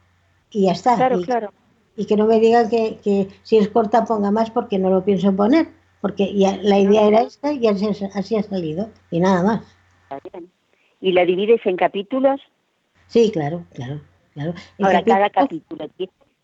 [0.51, 0.97] Y ya está.
[0.97, 1.51] Claro, claro
[1.99, 5.35] y que no me digan que, si es corta ponga más porque no lo pienso
[5.35, 5.67] poner,
[6.01, 9.77] porque ya, la idea era esta y así, así ha salido y nada más.
[11.01, 12.41] ¿Y la divides en capítulos?
[13.09, 14.01] Sí, claro, claro,
[14.33, 14.55] claro.
[14.81, 15.89] Ahora, cada capítulo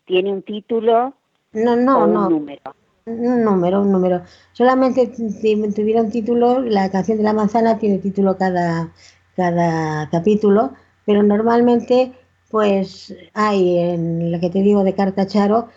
[0.03, 1.13] tiene un título
[1.53, 2.75] no, no, o un número.
[3.07, 4.23] Un número, un número.
[4.51, 8.91] Solamente si tuviera un título, la canción de la manzana tiene título cada,
[9.35, 10.73] cada capítulo,
[11.05, 12.13] pero normalmente
[12.49, 15.69] pues hay en lo que te digo de carta Charo,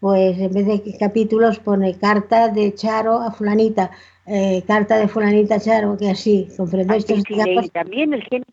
[0.00, 3.92] pues en vez de capítulos pone carta de Charo a fulanita,
[4.26, 7.06] eh, carta de fulanita Charo, que así, ¿comprendéis?
[7.08, 8.50] Ah, también, el género,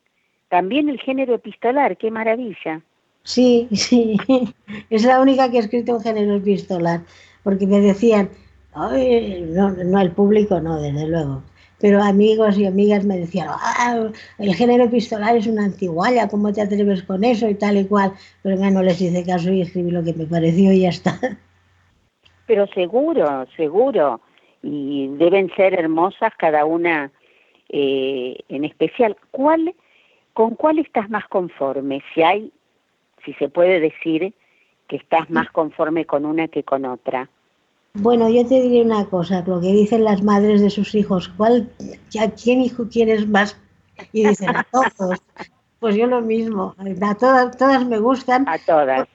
[0.47, 2.83] también el género epistolar, qué maravilla.
[3.23, 4.15] Sí, sí,
[4.91, 7.01] es la única que ha escrito un género epistolar,
[7.43, 8.29] porque me decían,
[8.75, 11.43] no, no el público, no, desde luego,
[11.81, 16.61] pero amigos y amigas me decían, ah, el género epistolar es una antigualla, ¿cómo te
[16.61, 17.49] atreves con eso?
[17.49, 18.13] y tal y cual.
[18.43, 21.19] Pero ya no les hice caso y escribí lo que me pareció y ya está.
[22.45, 24.21] Pero seguro, seguro.
[24.61, 27.11] Y deben ser hermosas cada una
[27.69, 29.17] eh, en especial.
[29.31, 29.73] ¿Cuál,
[30.33, 32.03] ¿Con cuál estás más conforme?
[32.13, 32.51] Si hay,
[33.25, 34.35] si se puede decir
[34.91, 37.29] que estás más conforme con una que con otra.
[37.93, 41.69] Bueno, yo te diré una cosa, lo que dicen las madres de sus hijos, ¿cuál,
[42.19, 43.57] ¿a quién hijo quieres más?
[44.11, 45.17] Y dicen a todos.
[45.79, 48.45] Pues yo lo mismo, a todas, todas me gustan.
[48.49, 49.07] A todas.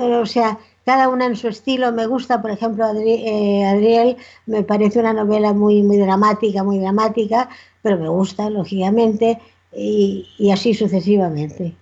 [0.00, 1.92] O sea, cada una en su estilo.
[1.92, 7.48] Me gusta, por ejemplo, eh, Adriel, me parece una novela muy, muy dramática, muy dramática,
[7.80, 9.38] pero me gusta, lógicamente,
[9.72, 11.76] y, y así sucesivamente.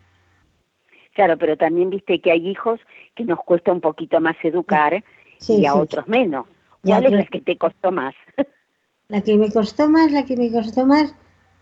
[1.15, 2.81] Claro, pero también viste que hay hijos
[3.21, 5.03] que nos cuesta un poquito más educar
[5.49, 6.47] y a otros menos.
[6.83, 8.15] ¿Cuál es la que te costó más?
[9.09, 11.15] la que me costó más, la que me costó más,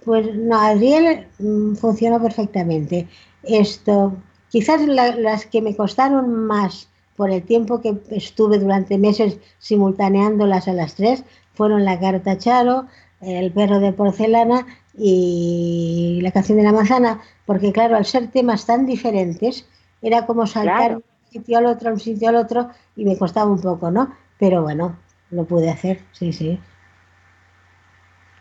[0.05, 3.09] pues no, Adriel mm, funcionó perfectamente.
[3.42, 4.16] Esto,
[4.51, 10.73] quizás las que me costaron más por el tiempo que estuve durante meses simultaneándolas a
[10.73, 12.87] las tres fueron la carta Charo,
[13.21, 14.66] el perro de porcelana
[14.97, 19.66] y la canción de la manzana, porque claro, al ser temas tan diferentes,
[20.03, 23.91] era como saltar sitio al otro, un sitio al otro, y me costaba un poco,
[23.91, 24.14] ¿no?
[24.38, 24.97] Pero bueno,
[25.31, 26.59] lo pude hacer, sí, sí.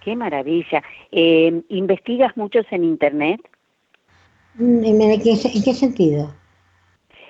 [0.03, 0.83] Qué maravilla.
[1.11, 3.41] Eh, ¿Investigas muchos en Internet?
[4.55, 6.33] Mm, ¿En qué, en qué sentido?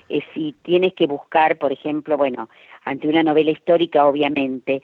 [0.09, 2.49] Eh, si tienes que buscar, por ejemplo, bueno,
[2.85, 4.81] ante una novela histórica, obviamente,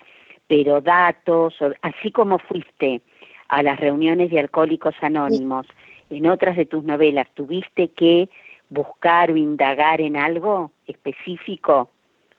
[0.48, 3.02] pero datos, así como fuiste
[3.48, 5.68] a las reuniones de Alcohólicos Anónimos,
[6.10, 8.30] en otras de tus novelas, ¿tuviste que
[8.70, 11.90] buscar o indagar en algo específico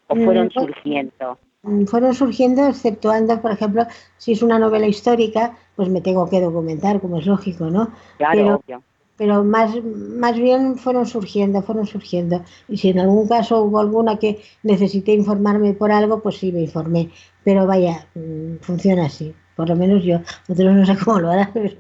[0.08, 1.38] o mm, fueron surgiendo?
[1.62, 6.40] Mm, fueron surgiendo, exceptuando, por ejemplo, si es una novela histórica, pues me tengo que
[6.40, 7.90] documentar, como es lógico, ¿no?
[8.18, 8.82] Claro, obvio
[9.16, 12.42] pero más, más bien fueron surgiendo, fueron surgiendo.
[12.68, 16.62] Y si en algún caso hubo alguna que necesité informarme por algo, pues sí me
[16.62, 17.10] informé.
[17.44, 20.18] Pero vaya, mm, funciona así, por lo menos yo.
[20.48, 21.76] Otros no sé cómo lo harán, pero...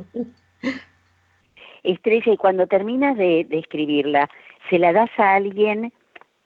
[1.84, 4.28] Estrella, y cuando terminas de, escribirla,
[4.70, 5.92] ¿se la das a alguien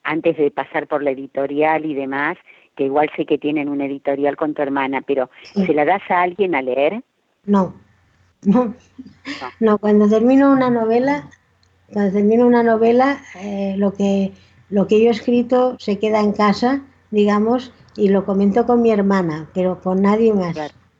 [0.03, 2.37] antes de pasar por la editorial y demás?
[2.75, 6.21] Que igual sé que tienen una editorial con tu hermana, pero ¿se la das a
[6.21, 7.03] alguien a leer?
[7.45, 7.73] No,
[8.43, 8.73] no,
[9.59, 11.29] no, cuando termino una novela,
[11.91, 14.33] cuando termino una novela, eh, lo que
[14.69, 18.91] lo que yo he escrito se queda en casa, digamos, y lo comento con mi
[18.91, 20.55] hermana, pero con nadie más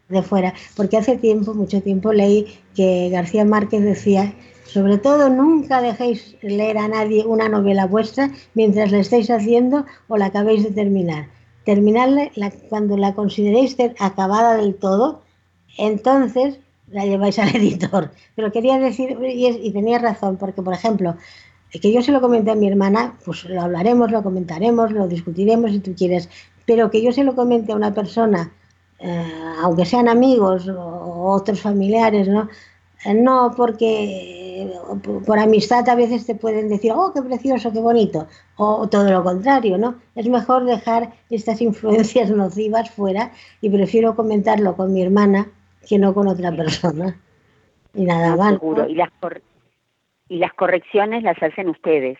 [0.10, 4.34] de fuera, porque hace tiempo, mucho tiempo leí que García Márquez decía,
[4.66, 10.18] sobre todo nunca dejéis leer a nadie una novela vuestra mientras la estáis haciendo o
[10.18, 11.28] la acabéis de terminar.
[11.64, 12.32] Terminarla
[12.70, 15.22] cuando la consideréis acabada del todo,
[15.78, 16.60] entonces
[16.92, 18.12] la lleváis al editor.
[18.36, 21.16] Pero quería decir, y, tenía razón, porque por ejemplo,
[21.72, 25.72] que yo se lo comenté a mi hermana, pues lo hablaremos, lo comentaremos, lo discutiremos
[25.72, 26.30] si tú quieres,
[26.66, 28.52] pero que yo se lo comente a una persona,
[29.00, 32.50] eh, aunque sean amigos o otros familiares, ¿no?
[33.06, 34.74] Eh, no, porque
[35.26, 39.24] por, amistad a veces te pueden decir, oh, qué precioso, qué bonito, o todo lo
[39.24, 39.96] contrario, ¿no?
[40.16, 43.32] Es mejor dejar estas influencias nocivas fuera
[43.62, 45.48] y prefiero comentarlo con mi hermana
[45.88, 47.18] que no con otra persona.
[47.94, 48.54] Y nada más.
[48.54, 48.88] Seguro.
[48.88, 49.10] ¿Y, las
[50.28, 52.18] y las correcciones las hacen ustedes.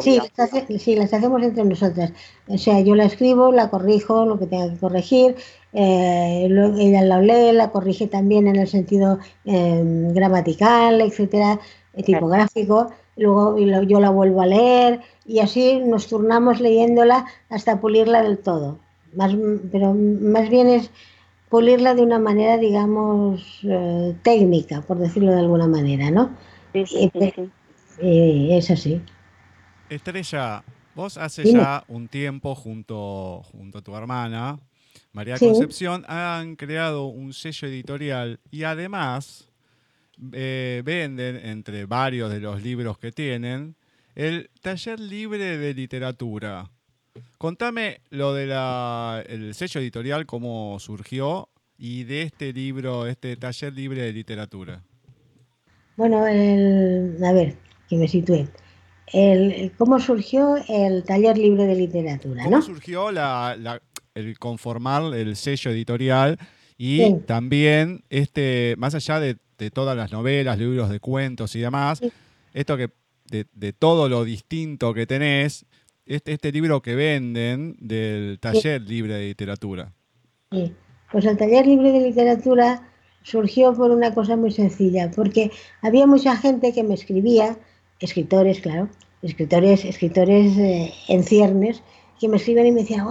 [0.00, 0.50] Sí, las
[0.82, 2.12] sí, las hacemos entre nosotras.
[2.46, 5.36] O sea, yo la escribo, la corrijo, lo que tenga que corregir,
[5.72, 11.60] eh, ella la lee, la corrige también en el sentido em, gramatical, etcétera,
[11.94, 18.22] eh, tipográfico, luego yo la vuelvo a leer y así nos turnamos leyéndola hasta pulirla
[18.22, 18.78] del todo.
[19.14, 19.34] Más,
[19.72, 20.90] pero más bien es
[21.48, 26.30] pulirla de una manera, digamos, eh, técnica, por decirlo de alguna manera, ¿no?
[26.72, 27.10] Sí, sí,
[28.00, 29.02] sí, es así.
[29.88, 30.62] Estrella,
[30.94, 34.58] vos hace ya un tiempo junto, junto a tu hermana,
[35.12, 39.48] María Concepción, han creado un sello editorial y además
[40.32, 43.76] eh, venden, entre varios de los libros que tienen,
[44.14, 46.70] el taller libre de literatura.
[47.38, 54.12] Contame lo del sello editorial, cómo surgió y de este libro, este taller libre de
[54.12, 54.82] literatura.
[55.96, 57.56] Bueno, a ver,
[57.88, 58.48] que me sitúe.
[59.12, 62.44] El, ¿Cómo surgió el taller libre de literatura?
[62.44, 63.10] ¿Cómo surgió
[64.18, 66.38] el conformar el sello editorial
[66.76, 69.36] y también, este, más allá de,
[69.72, 72.00] todas las novelas, libros de cuentos y demás,
[72.54, 72.90] esto que
[73.28, 75.66] de, de, todo lo distinto que tenés,
[76.06, 79.92] este, este libro que venden del taller libre de literatura.
[80.52, 80.72] Sí,
[81.10, 82.88] pues el taller libre de literatura
[83.22, 85.50] surgió por una cosa muy sencilla, porque
[85.82, 87.58] había mucha gente que me escribía,
[88.00, 88.88] escritores, claro,
[89.22, 91.82] escritores, escritores eh, en ciernes,
[92.18, 93.06] que me escriben y me decían,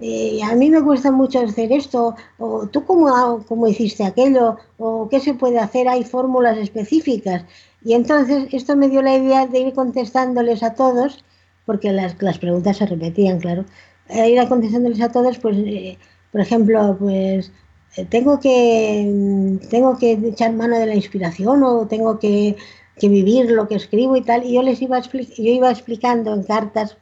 [0.00, 5.08] eh, a mí me cuesta mucho hacer esto, o tú cómo, cómo hiciste aquello, o
[5.08, 7.44] qué se puede hacer, hay fórmulas específicas.
[7.84, 11.24] Y entonces esto me dio la idea de ir contestándoles a todos
[11.70, 13.64] porque las, las preguntas se repetían, claro.
[14.08, 15.98] E ir contestándoles a todos, pues, eh,
[16.32, 17.52] por ejemplo, pues
[17.96, 22.56] eh, tengo que tengo que echar mano de la inspiración o tengo que,
[22.98, 24.44] que vivir lo que escribo y tal.
[24.44, 26.96] Y yo les iba yo iba explicando en cartas,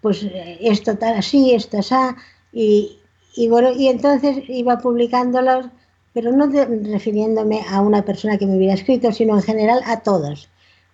[0.00, 1.94] pues eh, esto tal así, esto así,
[2.52, 2.98] y,
[3.36, 5.66] y bueno, y entonces iba publicándolos,
[6.12, 10.48] pero no refiriéndome a una persona que me hubiera escrito, sino en general a todos,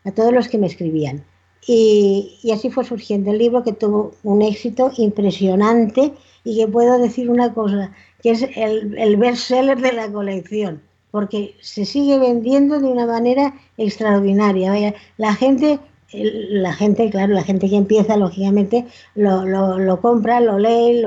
[0.05, 1.25] a todos los que me escribían.
[1.65, 6.99] Y, y, así fue surgiendo el libro que tuvo un éxito impresionante y que puedo
[6.99, 10.83] decir una cosa, que es el, el bestseller de la colección,
[11.13, 14.71] porque se sigue vendiendo de una manera extraordinaria.
[14.71, 15.79] Vaya, la gente,
[16.13, 21.03] la gente, claro, la gente que empieza, lógicamente, lo, lo, compra, lo lee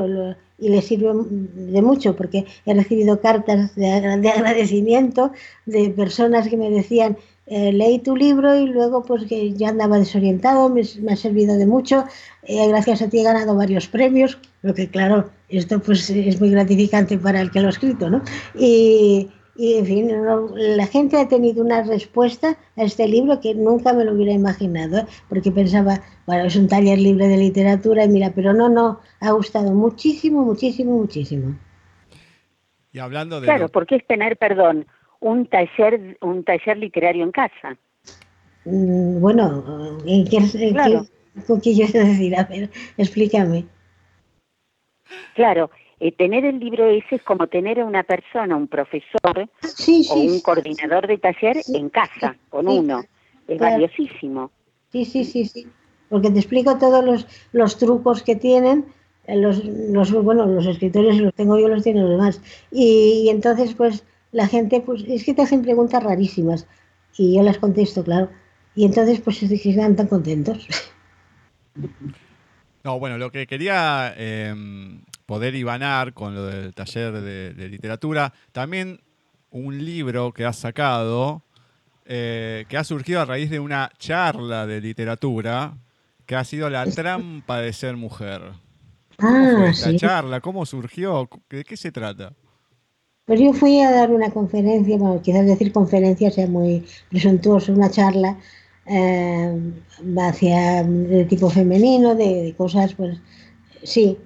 [0.57, 1.11] y le sirve
[1.55, 5.31] de mucho, porque he recibido cartas de, de agradecimiento
[5.65, 9.99] de personas que me decían, eh, leí tu libro y luego pues que ya andaba
[9.99, 12.05] desorientado, me, ha servido de mucho,
[12.41, 16.49] eh, gracias a ti he ganado varios premios, lo que claro, esto pues es muy
[16.49, 18.23] gratificante para el que lo ha escrito, ¿no?
[19.55, 23.93] Y en fin, no, la gente ha tenido una respuesta a este libro que nunca
[23.93, 25.05] me lo hubiera imaginado, ¿eh?
[25.29, 29.31] porque pensaba, bueno, es un taller libre de literatura y mira, pero no, no, ha
[29.31, 31.55] gustado muchísimo, muchísimo, muchísimo.
[32.91, 33.47] Y hablando de...
[33.47, 34.87] Claro, lo- porque es tener, perdón,
[35.21, 37.77] un taller, un taller literario en casa.
[38.65, 41.05] Mm, Bueno, ¿en qué, en Claro.
[41.35, 42.35] qué, ¿con qué yo decir?
[42.37, 43.65] A ver, explícame.
[45.33, 50.05] Claro, eh, tener el libro ese es como tener a una persona, un profesor Sí,
[50.09, 53.03] o un sí, coordinador de taller Sí, en casa, con sí, uno.
[53.47, 53.73] Es claro.
[53.75, 54.51] valiosísimo.
[54.91, 55.67] sí, sí, sí, sí.
[56.09, 58.85] Porque te explico todos los, los trucos que tienen
[59.27, 62.41] eh, los, los, bueno, los escritores los tengo yo, los tienen los demás.
[62.71, 66.67] Y, y entonces, pues, la gente, pues, es que te hacen preguntas rarísimas.
[67.17, 68.29] Y yo las contesto, claro.
[68.75, 70.67] Y entonces, pues, se quedan tan contentos.
[72.83, 74.53] No, bueno, lo que quería eh,
[75.25, 79.01] poder ibanar con lo del taller de, de literatura, también
[79.49, 81.43] un libro que has sacado,
[82.05, 85.77] eh, que ha surgido a raíz de una charla de literatura,
[86.25, 88.41] que ha sido La trampa de ser mujer.
[89.17, 89.95] ¿Cómo fue Ah, sí.
[89.95, 90.41] charla?
[90.41, 91.29] ¿Cómo surgió?
[91.49, 92.33] ¿De qué se trata?
[93.25, 97.89] Pues yo fui a dar una conferencia, bueno, quizás decir conferencia sea muy presuntuoso, una
[97.89, 98.37] charla
[98.85, 99.73] eh,
[100.19, 103.17] hacia de tipo femenino, de, de cosas, pues
[103.83, 104.17] sí,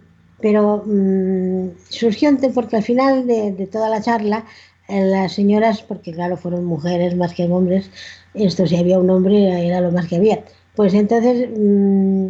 [0.41, 4.45] pero mm, surgió porque al final de, toda la charla
[4.87, 7.89] eh, las señoras, porque claro, fueron mujeres más que hombres,
[8.33, 10.43] esto si había un hombre era lo más que había,
[10.75, 12.27] pues entonces mm,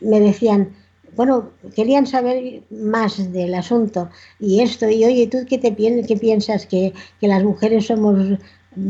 [0.00, 0.70] me decían,
[1.16, 6.66] bueno, querían saber más del asunto y esto, y oye, ¿tú qué, te, qué piensas?
[6.66, 8.38] ¿Que, que las mujeres somos,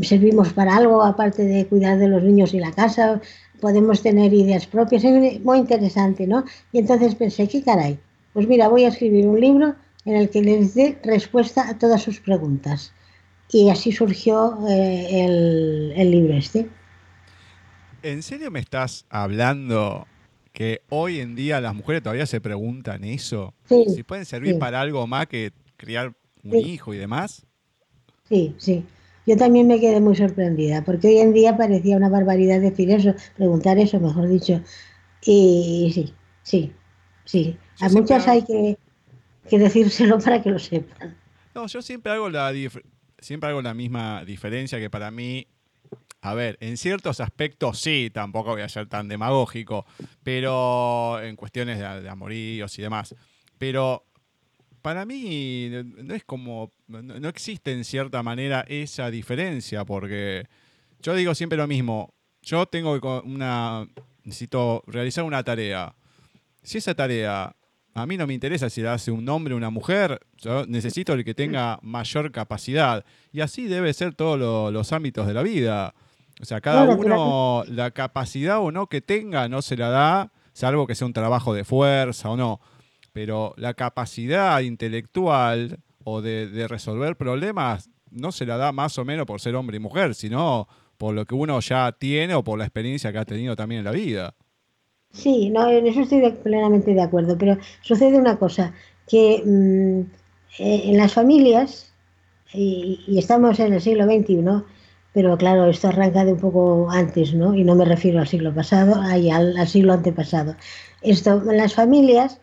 [0.01, 3.21] servimos para algo aparte de cuidar de los niños y la casa?
[3.61, 5.03] ¿Podemos tener ideas propias?
[5.03, 6.43] Es muy interesante, ¿no?
[6.71, 7.97] Y entonces pensé, ¿qué caray?
[8.37, 9.75] Pues mira, voy a escribir un libro
[10.05, 12.93] en el que les dé respuesta a todas sus preguntas.
[13.49, 16.69] Y así surgió eh, el, el libro este.
[18.03, 20.07] ¿En serio me estás hablando
[20.53, 23.53] que hoy en día las mujeres todavía se preguntan eso?
[23.69, 24.59] Sí, Si pueden servir sí.
[24.59, 26.13] para algo más que criar
[26.43, 26.59] un Sí.
[26.61, 27.45] hijo y demás.
[28.29, 28.85] Sí, sí.
[29.25, 33.13] Yo también me quedé muy sorprendida, porque hoy en día parecía una barbaridad decir eso,
[33.35, 34.61] preguntar eso, mejor dicho.
[35.25, 36.13] Y sí,
[36.43, 36.73] sí,
[37.25, 37.57] sí.
[37.79, 38.77] A muchas hago- hay que,
[39.49, 41.15] que decírselo para que lo sepan.
[41.55, 42.83] No, yo siempre hago la dif-
[43.19, 45.47] siempre hago la misma diferencia que para mí,
[46.21, 49.85] a ver, en ciertos aspectos sí, tampoco voy a ser tan demagógico,
[50.23, 53.15] pero en cuestiones de, de amoríos y demás.
[53.57, 54.05] Pero
[54.83, 60.47] para mí no es como, no, existe en cierta manera esa diferencia, porque
[61.01, 62.13] yo digo siempre lo mismo,
[62.43, 62.93] yo tengo
[63.25, 63.87] una,
[64.23, 65.95] necesito realizar una tarea.
[66.63, 67.55] Si esa tarea
[67.99, 71.13] a mí no me interesa si la hace un hombre o una mujer, yo necesito
[71.13, 73.03] el que tenga mayor capacidad.
[73.31, 75.93] Y así debe ser todos lo- los ámbitos de la vida.
[76.39, 80.31] O sea, cada Claro, uno, la capacidad o no que tenga, no se la da,
[80.53, 82.61] salvo que sea un trabajo de fuerza o no.
[83.13, 89.05] Pero la capacidad intelectual o de, de resolver problemas no se la da más o
[89.05, 90.67] menos por ser hombre y mujer, sino
[90.97, 93.85] por lo que uno ya tiene o por la experiencia que ha tenido también en
[93.85, 94.35] la vida.
[95.11, 98.73] Sí, no, en eso estoy de- plenamente de acuerdo, pero sucede una cosa,
[99.07, 99.99] que mm,
[100.59, 101.93] eh, en las familias,
[102.53, 104.65] y, y estamos en el siglo XXI,
[105.13, 107.55] pero claro, esto arranca de un poco antes, ¿no?
[107.55, 110.55] Y no me refiero al siglo pasado, al, al siglo antepasado.
[111.01, 112.39] Esto, las familias,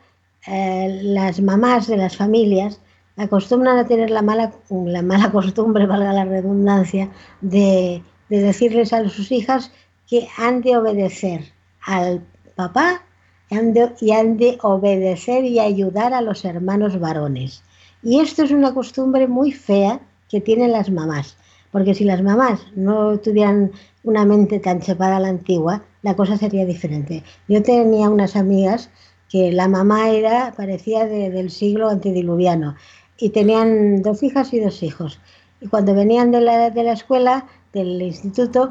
[0.46, 2.80] eh, las mamás de las familias
[3.16, 7.10] acostumbran a tener la mala, la mala costumbre, valga la redundancia,
[7.40, 9.72] de, de decirles a sus hijas
[10.08, 11.52] que han de obedecer
[11.82, 13.02] al papá
[13.50, 17.62] y han, de, y han de obedecer y ayudar a los hermanos varones.
[18.02, 21.36] Y esto es una costumbre muy fea que tienen las mamás,
[21.72, 26.36] porque si las mamás no tuvieran una mente tan chapada a la antigua, la cosa
[26.36, 27.22] sería diferente.
[27.48, 28.90] Yo tenía unas amigas
[29.30, 32.76] que la mamá era, parecía de, del siglo antediluviano,
[33.18, 35.20] y tenían dos hijas y dos hijos.
[35.60, 38.70] Y cuando venían de la, de la escuela, del instituto,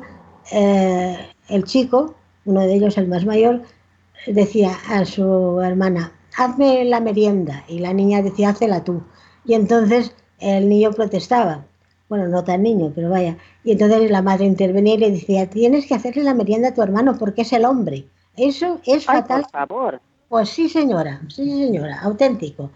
[0.52, 1.18] eh,
[1.50, 2.16] el chico
[2.46, 3.64] uno de ellos, el más mayor,
[4.28, 7.64] decía a su hermana, hazme la merienda.
[7.68, 9.04] Y la niña decía, hazla tú.
[9.46, 11.66] Y entonces el niño protestaba.
[12.10, 13.38] Bueno, no tan niño, pero vaya.
[13.64, 16.82] Y entonces la madre intervenía y le decía, tienes que hacerle la merienda a tu
[16.82, 18.06] hermano porque es el hombre.
[18.38, 19.44] Eso es fatal.
[19.44, 20.02] Por favor.
[20.30, 22.72] Pues sí, señora, sí, señora, auténtico.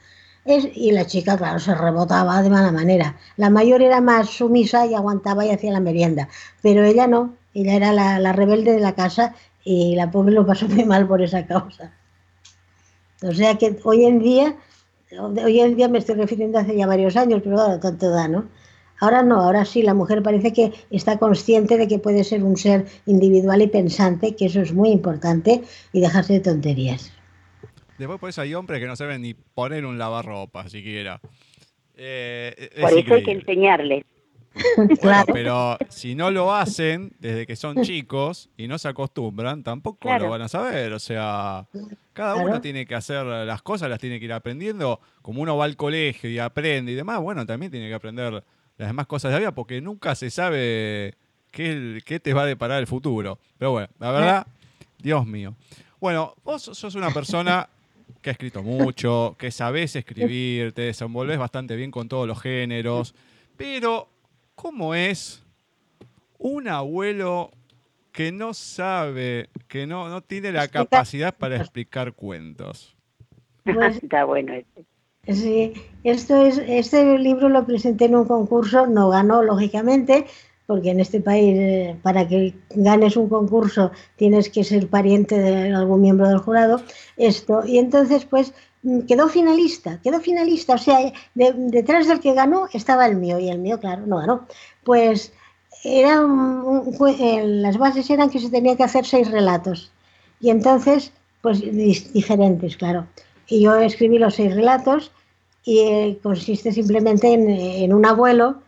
[0.46, 3.18] Es, y la chica, claro, se rebotaba de mala manera.
[3.36, 6.30] La mayor era más sumisa y aguantaba y hacía la merienda,
[6.62, 10.46] pero ella no, ella era la, la rebelde de la casa y la pobre lo
[10.46, 11.94] pasó muy mal por esa causa.
[13.22, 14.56] O sea que hoy en día,
[15.20, 18.48] hoy en día me estoy refiriendo hace ya varios años, pero claro, tanto da, ¿no?
[19.00, 22.58] Ahora no, ahora sí, la mujer parece que está consciente de que puede ser un
[22.58, 27.12] ser individual y pensante, que eso es muy importante, y dejarse de tonterías.
[27.98, 31.20] Después por eso hay hombres que no saben ni poner un lavarropa siquiera.
[31.96, 34.04] Eh, por eso hay que enseñarles.
[35.02, 35.34] claro.
[35.34, 40.30] pero si no lo hacen desde que son chicos y no se acostumbran, tampoco lo
[40.30, 40.94] van a saber.
[40.94, 41.68] O sea,
[42.14, 45.00] cada uno tiene que hacer las cosas, las tiene que ir aprendiendo.
[45.22, 48.44] Como uno va al colegio y aprende y demás, bueno, también tiene que aprender
[48.78, 51.16] las demás cosas de la vida porque nunca se sabe
[51.52, 53.40] qué, qué te va a deparar el futuro.
[53.58, 54.48] Pero bueno, la verdad,
[55.00, 55.56] Dios mío.
[56.00, 57.68] Bueno, vos sos una persona
[58.22, 63.16] que ha escrito mucho, que sabés escribir, te desenvolves bastante bien con todos los géneros,
[63.56, 64.10] pero
[64.58, 65.44] ¿cómo es
[66.40, 67.52] un abuelo
[68.12, 72.98] que no sabe, que no, no tiene la capacidad para explicar cuentos?
[73.64, 74.54] Pues, Está bueno.
[75.28, 80.26] Sí, esto es, este libro lo presenté en un concurso, no ganó lógicamente,
[80.66, 85.74] porque en este país eh, para que ganes un concurso tienes que ser pariente de
[85.74, 86.82] algún miembro del jurado,
[87.18, 88.54] esto, y entonces pues
[89.08, 93.60] quedó finalista, quedó finalista, o sea, detrás del que ganó estaba el mío, y el
[93.60, 94.48] mío, claro, no ganó.
[94.84, 95.34] Pues
[95.84, 99.92] era las bases eran que se tenía que hacer seis relatos,
[100.40, 101.12] y entonces,
[101.42, 101.62] pues
[102.14, 103.08] diferentes, claro.
[103.48, 105.12] Y yo escribí los seis relatos,
[105.64, 108.62] y eh, consiste simplemente en, en un abuelo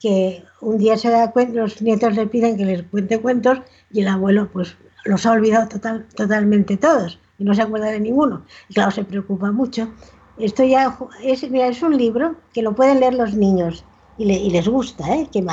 [0.00, 3.60] que un día se da cuenta, los nietos le piden que les cuente cuentos
[3.92, 8.00] y el abuelo pues los ha olvidado total, totalmente todos y no se acuerda de
[8.00, 8.42] ninguno.
[8.68, 9.88] Y claro, se preocupa mucho.
[10.38, 13.84] Esto ya es, es un libro que lo pueden leer los niños
[14.18, 15.28] y, les gusta, ¿eh?
[15.30, 15.44] que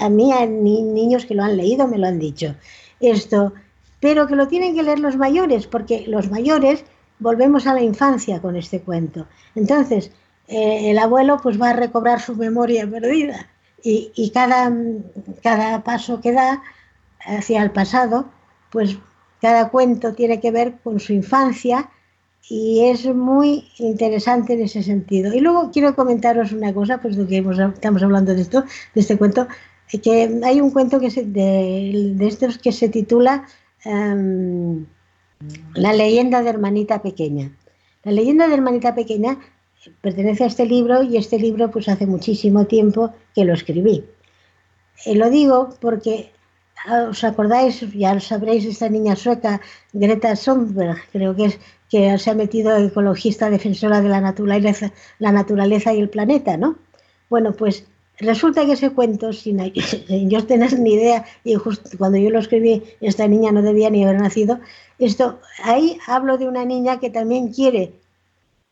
[0.00, 2.54] a mí hay niños que lo han leído me lo han dicho.
[3.00, 3.52] Esto,
[4.00, 6.84] pero que lo tienen que leer los mayores, porque los mayores
[7.20, 9.26] volvemos a la infancia con este cuento.
[9.54, 10.10] Entonces,
[10.48, 13.48] eh, el abuelo pues va a recobrar su memoria perdida
[13.82, 14.72] y, cada,
[15.42, 16.62] cada paso que da
[17.20, 18.26] hacia el pasado,
[18.70, 18.98] pues
[19.40, 21.90] cada cuento tiene que ver con su infancia
[22.48, 25.34] y es muy interesante en ese sentido.
[25.34, 28.64] Y luego quiero comentaros una cosa, pues de que estamos hablando de esto,
[28.94, 29.46] de este cuento,
[30.02, 33.46] que hay un cuento que de, estos que se titula
[33.84, 34.86] em,
[35.74, 37.52] La leyenda de hermanita pequeña.
[38.04, 39.38] La leyenda de hermanita pequeña
[40.00, 44.04] pertenece a este libro y este libro pues hace muchísimo tiempo que lo escribí.
[45.04, 46.32] Eh, lo digo porque
[47.10, 49.60] os acordáis, ya sabréis, esta niña sueca,
[49.92, 51.58] Greta Thunberg, creo que es
[51.90, 56.76] que se ha metido ecologista defensora de la naturaleza, la naturaleza y el planeta, ¿no?
[57.30, 57.84] Bueno, pues
[58.18, 59.58] resulta que ese cuento, sin,
[60.28, 64.04] yo tener ni idea, y justo cuando yo lo escribí, esta niña no debía ni
[64.04, 64.60] haber nacido,
[64.98, 67.92] esto, ahí hablo de una niña que también quiere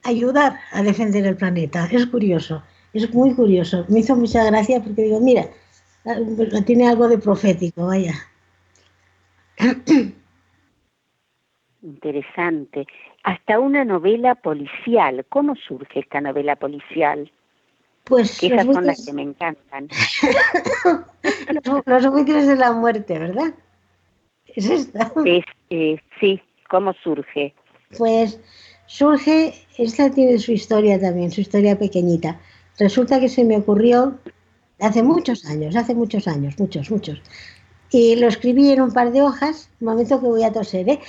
[0.03, 1.89] ayudar a defender el planeta.
[1.91, 3.85] Es curioso, es muy curioso.
[3.89, 5.49] Me hizo mucha gracia porque digo, mira,
[6.65, 8.15] tiene algo de profético, vaya.
[11.83, 12.87] Interesante.
[13.23, 15.25] Hasta una novela policial.
[15.29, 17.31] ¿Cómo surge esta novela policial?
[18.05, 19.89] Pues esas son las que me encantan.
[21.65, 23.53] los, los de la muerte, ¿verdad?
[24.47, 25.13] ¿Es esta?
[25.71, 26.41] Eh, sí,
[26.71, 27.53] ¿cómo surge?
[27.99, 28.41] Pues
[28.87, 32.41] surge, esta tiene su historia también, su historia pequeñita.
[32.79, 34.19] Resulta que se me ocurrió
[34.79, 37.23] hace muchos años, hace muchos años, muchos, muchos.
[37.91, 41.01] Y lo escribí en un par de hojas, un momento que voy a toser, ¿eh?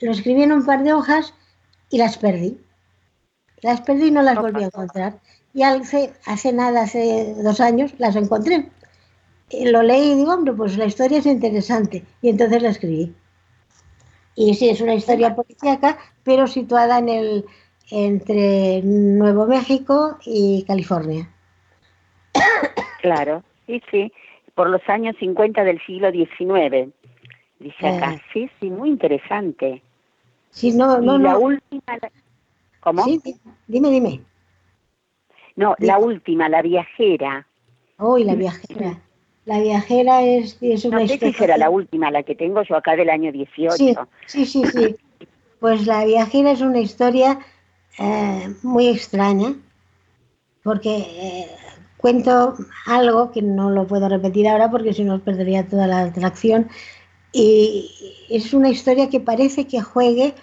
[0.00, 1.34] lo escribí en un par de hojas
[1.90, 2.58] y las perdí.
[3.60, 5.20] Las perdí y no las volví a encontrar.
[5.54, 8.70] Y hace, hace nada, hace dos años, las encontré.
[9.52, 12.04] Lo leí y digo, hombre, pues la historia es interesante.
[12.22, 13.14] Y entonces la escribí.
[14.34, 17.44] Y sí, es una historia policíaca, pero situada en el
[17.94, 21.28] entre Nuevo México y California.
[23.02, 24.10] Claro, sí, sí,
[24.54, 26.90] por los años 50 del siglo XIX,
[27.58, 28.14] dice acá.
[28.14, 28.22] Eh.
[28.32, 29.82] Sí, sí, muy interesante.
[30.48, 31.98] Sí, no, no, y la última...
[32.80, 33.04] ¿Cómo?
[33.04, 33.20] Sí,
[33.66, 34.20] dime, dime.
[35.56, 37.46] No, la última, la viajera.
[37.98, 39.02] Uy, la viajera.
[39.44, 42.76] La viajera es, es una no sé si será la última, la que tengo yo
[42.76, 43.76] acá del año 18.
[43.76, 43.94] Sí,
[44.26, 44.64] sí, sí.
[44.64, 44.96] sí.
[45.60, 47.38] pues la viajera es una historia
[47.98, 49.54] eh, muy extraña,
[50.62, 51.46] porque eh,
[51.96, 56.68] cuento algo que no lo puedo repetir ahora porque si no perdería toda la atracción.
[57.32, 57.90] Y
[58.28, 60.34] es una historia que parece que juegue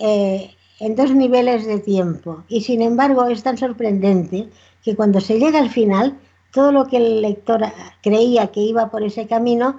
[0.00, 0.50] eh,
[0.80, 2.44] en dos niveles de tiempo.
[2.48, 4.48] Y sin embargo es tan sorprendente
[4.82, 6.18] que cuando se llega al final,
[6.52, 7.60] todo lo que el lector
[8.02, 9.76] creía que iba por ese camino,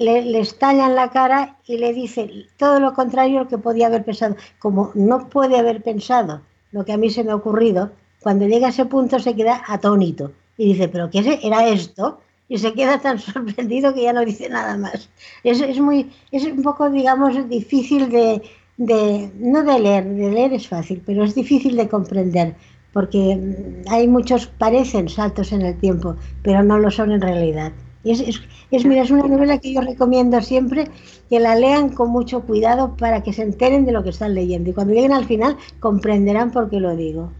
[0.00, 3.86] le, le estalla en la cara y le dice todo lo contrario lo que podía
[3.86, 4.36] haber pensado.
[4.58, 6.42] Como no puede haber pensado
[6.72, 7.90] lo que a mí se me ha ocurrido,
[8.20, 12.20] cuando llega a ese punto se queda atónito y dice, pero ¿qué era esto?
[12.48, 15.08] Y se queda tan sorprendido que ya no dice nada más.
[15.42, 18.42] Es, es muy, es un poco, digamos, difícil de,
[18.76, 22.54] de, no de leer, de leer es fácil, pero es difícil de comprender
[22.94, 27.72] porque mm, hay muchos, parecen saltos en el tiempo, pero no lo son en realidad.
[28.04, 28.40] Es, es,
[28.70, 30.88] es, mira, es una novela que yo recomiendo siempre
[31.30, 34.70] que la lean con mucho cuidado para que se enteren de lo que están leyendo.
[34.70, 37.32] Y cuando lleguen al final comprenderán por qué lo digo.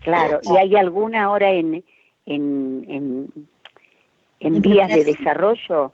[0.00, 1.84] Claro, ¿y hay alguna ahora en,
[2.24, 3.32] en, en,
[4.40, 5.92] en vías de desarrollo?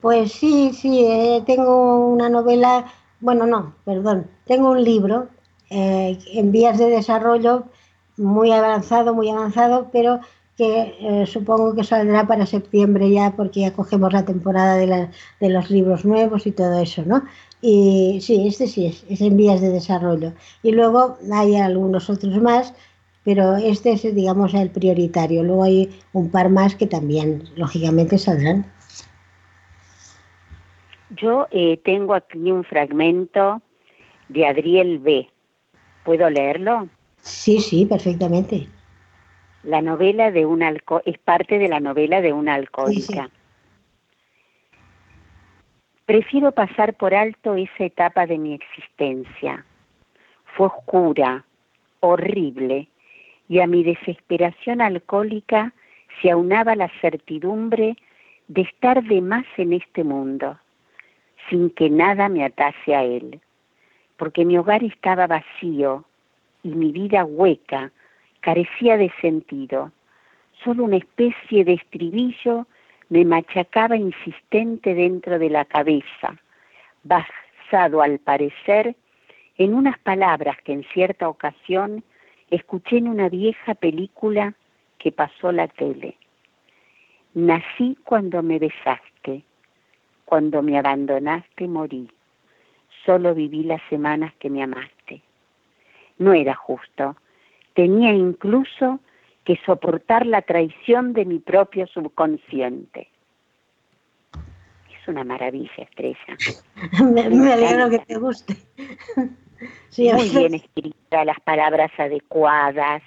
[0.00, 2.84] Pues sí, sí, eh, tengo una novela,
[3.20, 5.28] bueno, no, perdón, tengo un libro
[5.70, 7.64] eh, en vías de desarrollo
[8.18, 10.20] muy avanzado, muy avanzado, pero
[10.56, 15.10] que eh, supongo que saldrá para septiembre ya porque ya cogemos la temporada de, la,
[15.38, 17.22] de, los libros nuevos y todo eso, ¿no?
[17.60, 20.32] Y sí, este sí es, es, en vías de desarrollo.
[20.62, 22.74] Y luego hay algunos otros más,
[23.24, 25.42] pero este es, digamos, el prioritario.
[25.42, 28.64] Luego hay un par más que también, lógicamente, saldrán.
[31.10, 33.60] Yo eh, tengo aquí un fragmento
[34.28, 35.28] de Adriel B.
[36.04, 36.88] ¿Puedo leerlo?
[37.20, 38.68] Sí, sí, perfectamente.
[39.66, 43.24] La novela de un alco es parte de la novela de una alcohólica.
[43.24, 43.36] Sí, sí.
[46.04, 49.66] Prefiero pasar por alto esa etapa de mi existencia.
[50.44, 51.44] Fue oscura,
[51.98, 52.86] horrible,
[53.48, 55.72] y a mi desesperación alcohólica
[56.22, 57.96] se aunaba la certidumbre
[58.46, 60.60] de estar de más en este mundo,
[61.50, 63.40] sin que nada me atase a él,
[64.16, 66.04] porque mi hogar estaba vacío,
[66.62, 67.90] y mi vida hueca
[68.46, 69.90] carecía de sentido.
[70.62, 72.68] Solo una especie de estribillo
[73.08, 76.28] me machacaba insistente dentro de la cabeza,
[77.02, 78.94] basado al parecer
[79.58, 82.04] en unas palabras que en cierta ocasión
[82.48, 84.54] escuché en una vieja película
[84.98, 86.16] que pasó la tele.
[87.34, 89.42] Nací cuando me besaste,
[90.24, 92.08] cuando me abandonaste morí,
[93.04, 94.96] solo viví las semanas que me amaste
[96.18, 97.16] no era justo.
[97.76, 99.00] Tenía incluso
[99.44, 103.10] que soportar la traición de mi propio subconsciente.
[104.90, 106.36] Es una maravilla, Estrella.
[107.04, 108.56] me, me alegro que te guste.
[109.90, 113.02] sí, muy bien escrita, las palabras adecuadas,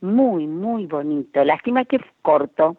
[0.00, 1.44] muy, muy bonito.
[1.44, 2.76] Lástima que es corto,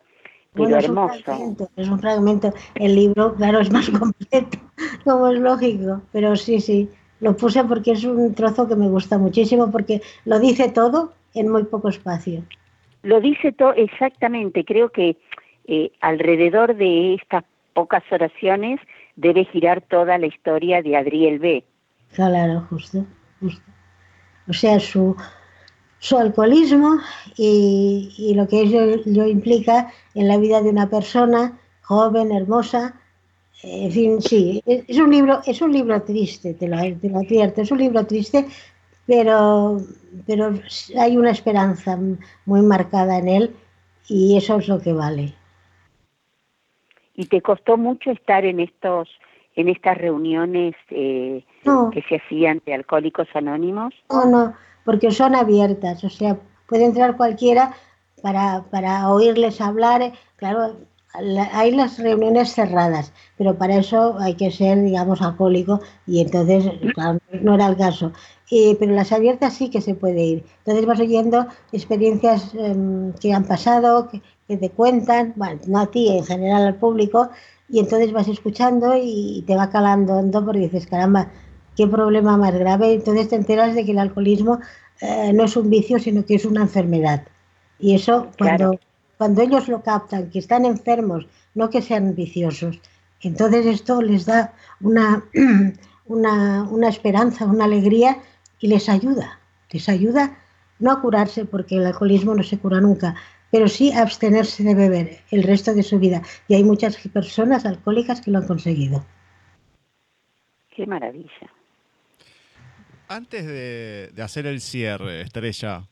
[0.53, 1.13] pero bueno, hermoso.
[1.15, 2.53] Es un, fragmento, es un fragmento.
[2.75, 4.57] El libro, claro, es más completo,
[5.05, 6.89] como es lógico, pero sí, sí.
[7.21, 11.49] Lo puse porque es un trozo que me gusta muchísimo porque lo dice todo en
[11.49, 12.43] muy poco espacio.
[13.03, 14.65] Lo dice todo exactamente.
[14.65, 15.17] Creo que
[15.65, 17.43] eh, alrededor de estas
[17.73, 18.79] pocas oraciones
[19.15, 21.63] debe girar toda la historia de Adriel B.
[22.13, 23.05] Claro, justo,
[23.39, 23.71] justo.
[24.47, 25.15] O sea, su,
[25.99, 26.97] su alcoholismo
[27.37, 33.00] y, y lo que ello implica en la vida de una persona joven, hermosa,
[33.63, 37.61] en fin, sí, es un libro, es un libro triste, te lo, te lo advierto,
[37.61, 38.47] es un libro triste,
[39.05, 39.77] pero,
[40.25, 40.53] pero
[40.97, 41.99] hay una esperanza
[42.45, 43.55] muy marcada en él
[44.07, 45.33] y eso es lo que vale.
[47.13, 49.09] ¿Y te costó mucho estar en estos
[49.55, 51.89] en estas reuniones eh, no.
[51.91, 53.93] que se hacían de Alcohólicos Anónimos?
[54.09, 54.53] No, no,
[54.85, 56.37] porque son abiertas, o sea,
[56.67, 57.73] puede entrar cualquiera
[58.21, 60.77] para, para oírles hablar, claro,
[61.13, 67.19] hay las reuniones cerradas, pero para eso hay que ser, digamos, alcohólico y entonces, claro,
[67.41, 68.13] no era el caso.
[68.49, 70.45] Eh, pero las abiertas sí que se puede ir.
[70.59, 72.75] Entonces vas oyendo experiencias eh,
[73.19, 77.29] que han pasado, que, que, te cuentan, bueno, no a ti, en general al público,
[77.69, 81.31] y entonces vas escuchando y te va calando hondo porque dices, caramba,
[81.77, 82.93] qué problema más grave.
[82.93, 84.59] Entonces te enteras de que el alcoholismo
[85.01, 87.23] eh, no es un vicio, sino que es una enfermedad.
[87.79, 88.71] Y eso cuando...
[88.71, 88.90] Claro
[89.21, 92.79] cuando ellos lo captan, que están enfermos, no que sean viciosos,
[93.21, 95.23] entonces esto les da una,
[96.07, 98.17] una, una esperanza, una alegría
[98.59, 100.39] y les ayuda, les ayuda
[100.79, 103.13] no a curarse, porque el alcoholismo no se cura nunca,
[103.51, 106.23] pero sí abstenerse de beber el resto de su vida.
[106.47, 109.05] Y hay muchas personas alcohólicas que lo han conseguido.
[110.75, 111.47] Qué maravilla.
[113.07, 115.90] Antes de, hacer el cierre, Estrella,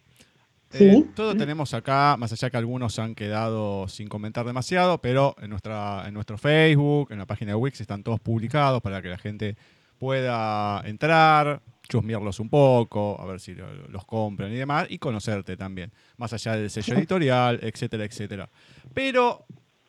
[0.71, 0.83] ¿Sí?
[0.83, 5.49] eh, todos tenemos acá, más allá que algunos han quedado sin comentar demasiado, pero en,
[5.49, 9.17] nuestra, en nuestro Facebook, en la página de Wix, están todos publicados para que la
[9.17, 9.57] gente
[9.97, 15.91] pueda entrar, chusmearlos un poco, a ver si los compran y demás, y conocerte también,
[16.17, 18.49] más allá del sello editorial, etcétera, etcétera.
[18.93, 19.45] Pero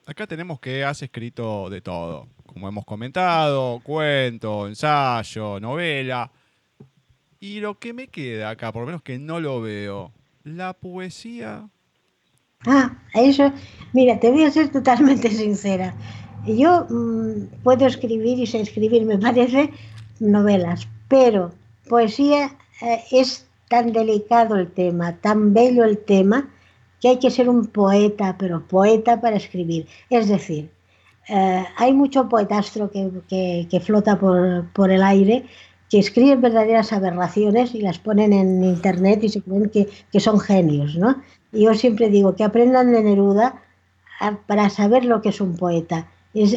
[0.07, 6.31] acá tenemos que has escrito de todo, como hemos comentado, cuento, ensayo, novela.
[7.39, 10.13] Y lo que me queda acá, por lo menos que no lo veo,
[10.45, 11.69] la poesía.
[12.67, 13.53] Ah, eso,
[13.93, 15.95] mira, te voy a ser totalmente sincera.
[16.47, 19.71] Yo mm, puedo escribir y sé escribir, me parece,
[20.21, 21.53] novelas, pero
[21.89, 26.49] poesía eh, es tan delicado el tema, tan bello el tema,
[27.01, 29.87] que hay que ser un poeta, pero poeta para escribir.
[30.11, 30.71] Es decir,
[31.29, 35.45] eh, hay mucho poetastro que, que, flota por, por, el aire
[35.91, 40.39] que escriben verdaderas aberraciones y las ponen en internet y se creen que, que son
[40.39, 41.21] genios, ¿no?
[41.53, 43.61] Y yo siempre digo que aprendan de Neruda
[44.47, 46.09] para saber lo que es un poeta.
[46.33, 46.55] Es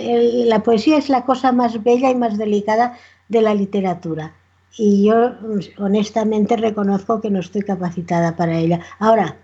[0.47, 2.95] la poesía es la cosa más bella y más delicada
[3.27, 4.35] de la literatura.
[4.77, 5.31] Y yo
[5.77, 8.81] honestamente reconozco que no estoy capacitada para ella.
[8.99, 9.37] Ahora,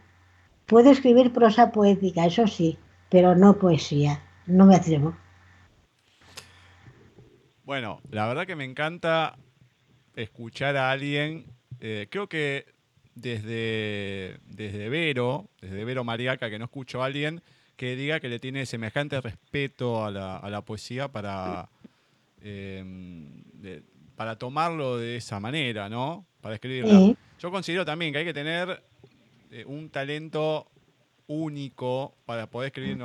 [0.68, 2.78] puedo escribir prosa poética, eso sí,
[3.10, 4.22] pero no poesía.
[4.46, 5.16] No me atrevo.
[7.64, 9.38] Bueno, la verdad que me encanta
[10.22, 11.46] escuchar a alguien,
[11.80, 12.66] eh, creo que
[13.16, 17.42] desde, desde Vero, desde Vero Mariaca, que no escucho a alguien
[17.76, 21.70] que diga que le tiene semejante respeto a la, a la poesía para,
[22.42, 23.82] eh,
[24.16, 26.26] para tomarlo de esa manera, ¿no?
[26.42, 27.16] Para escribirla.
[27.40, 28.84] Yo considero también que hay que tener
[29.52, 30.70] eh, un talento
[31.28, 32.98] único para poder escribir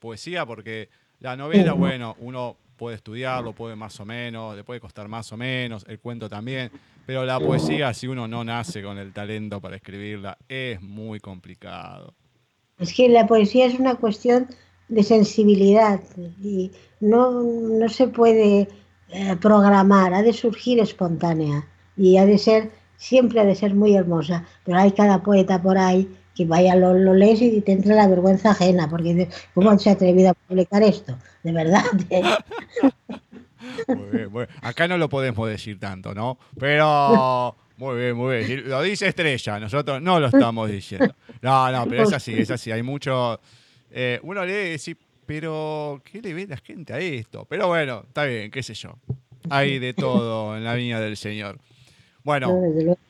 [0.00, 0.88] poesía, porque
[1.20, 5.36] la novela, bueno, uno puede estudiarlo, puede más o menos, le puede costar más o
[5.36, 6.70] menos, el cuento también,
[7.04, 12.14] pero la poesía, si uno no nace con el talento para escribirla, es muy complicado.
[12.78, 14.46] Es que la poesía es una cuestión
[14.88, 16.00] de sensibilidad
[16.42, 16.70] y
[17.00, 18.68] no, no se puede
[19.10, 21.66] eh, programar, ha de surgir espontánea
[21.96, 25.76] y ha de ser, siempre ha de ser muy hermosa, pero hay cada poeta por
[25.76, 26.08] ahí
[26.38, 29.94] que vaya, lo, lo lees y te entra la vergüenza ajena, porque ¿cómo se ha
[29.94, 31.18] atrevido a publicar esto?
[31.42, 31.82] De verdad.
[34.62, 36.38] Acá no lo podemos decir tanto, ¿no?
[36.56, 38.68] Pero muy bien, muy bien.
[38.68, 41.12] Lo dice Estrella, nosotros no lo estamos diciendo.
[41.42, 42.70] No, no, pero es así, es así.
[42.70, 43.40] Hay mucho...
[43.90, 47.46] Eh, uno lee y dice, pero ¿qué le ve la gente a esto?
[47.48, 48.94] Pero bueno, está bien, qué sé yo.
[49.50, 51.58] Hay de todo en la viña del Señor.
[52.22, 52.60] Bueno,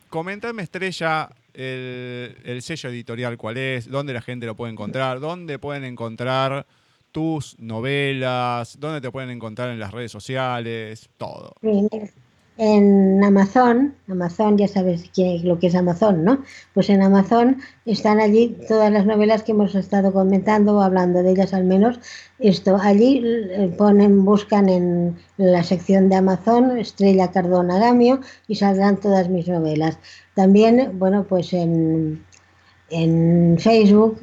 [0.08, 5.84] comentame, Estrella, el, sello editorial cuál es, dónde la gente lo puede encontrar, dónde pueden
[5.84, 6.66] encontrar
[7.10, 11.54] tus novelas, dónde te pueden encontrar en las redes sociales, todo.
[12.60, 15.12] En Amazon, Amazon ya sabes
[15.44, 16.42] lo que es Amazon, ¿no?
[16.74, 21.30] Pues en Amazon están allí todas las novelas que hemos estado comentando o hablando de
[21.30, 22.00] ellas al menos.
[22.40, 28.96] Esto allí eh, ponen, buscan en la sección de Amazon Estrella Cardona Gamio y saldrán
[28.96, 29.96] todas mis novelas.
[30.34, 32.24] También, bueno, pues en,
[33.60, 34.18] Facebook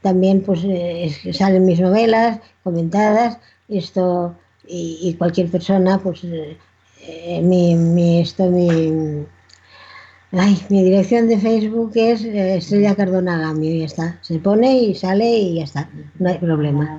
[0.00, 3.38] también pues eh, salen mis novelas comentadas,
[3.68, 6.56] esto y, cualquier persona pues eh,
[7.42, 9.26] mi, mi, esto, mi,
[10.68, 14.18] mi dirección de Facebook es eh, Estrella Cardona Gamio y ya está.
[14.20, 15.88] Se pone y sale y ya está.
[16.18, 16.98] No hay problema.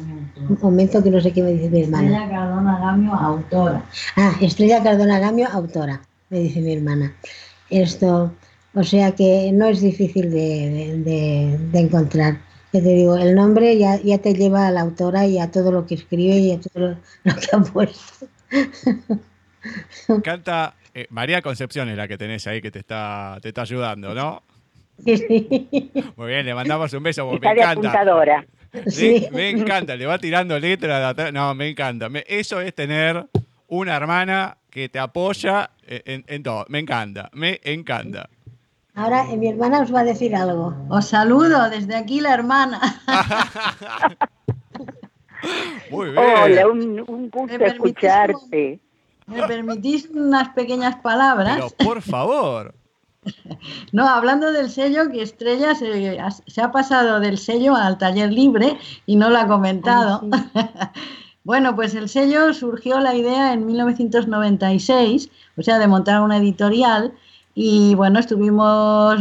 [0.50, 2.08] Un momento que no sé qué me dice mi hermana.
[2.08, 3.86] Estrella Cardona Gamio, autora.
[4.18, 7.16] Ah, Estrella Cardona Gamio, autora, me dice mi hermana.
[7.70, 8.34] Esto,
[8.74, 12.42] o sea que no es difícil de, encontrar.
[12.74, 15.72] Ya te digo, el nombre ya, ya, te lleva a la autora y a todo
[15.72, 18.28] lo que escribe y a todo lo, que ha puesto.
[20.24, 24.14] Canta eh, María Concepción es la que tenés ahí que te está, te está ayudando,
[24.14, 24.44] ¿no?
[25.04, 28.46] Sí, Muy bien, le mandamos un beso porque me encanta.
[28.88, 29.28] Sí.
[29.32, 32.08] Me, encanta, le va tirando letras No, me encanta.
[32.28, 33.26] eso es tener
[33.68, 36.66] una hermana que te apoya en, en todo.
[36.70, 38.30] Me encanta, me encanta.
[38.94, 40.76] Ahora mi hermana os va a decir algo.
[40.90, 42.80] Os saludo desde aquí la hermana.
[45.90, 46.24] Muy bien.
[46.24, 48.80] Hola, un, gusto escucharte.
[49.28, 51.56] ¿Me permitís unas pequeñas palabras?
[51.56, 52.76] Pero por favor.
[53.92, 56.20] No, hablando del sello, que Estrella se,
[56.62, 60.22] ha pasado del sello al taller libre y no lo ha comentado.
[61.44, 67.14] bueno, pues el sello surgió la idea en 1996, o sea, de montar una editorial
[67.54, 69.20] y bueno, estuvimos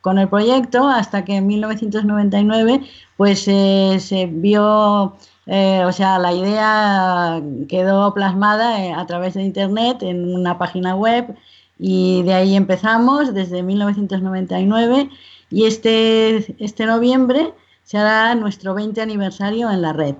[0.00, 2.82] con el proyecto hasta que en 1999
[3.16, 5.16] pues eh, se vio,
[5.46, 11.36] eh, o sea, la idea quedó plasmada a través de Internet en una página web
[11.78, 15.10] y de ahí empezamos desde 1999
[15.50, 20.16] y este, este noviembre se hará nuestro 20 aniversario en la red.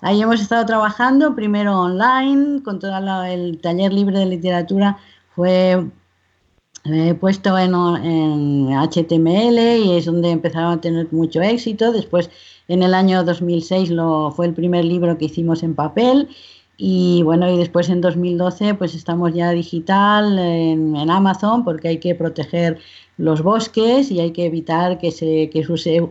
[0.00, 4.98] Ahí hemos estado trabajando primero online, con todo el taller libre de literatura
[5.34, 5.86] fue
[6.84, 11.92] he puesto en, HTML y es donde empezaron a tener mucho éxito.
[11.92, 12.30] Después,
[12.72, 16.28] en el año 2006, lo, fue el primer libro que hicimos en papel.
[16.78, 22.14] Y bueno, y después en 2012 pues estamos ya digital en, Amazon porque hay que
[22.14, 22.78] proteger
[23.18, 25.64] los bosques y hay que evitar que, se, que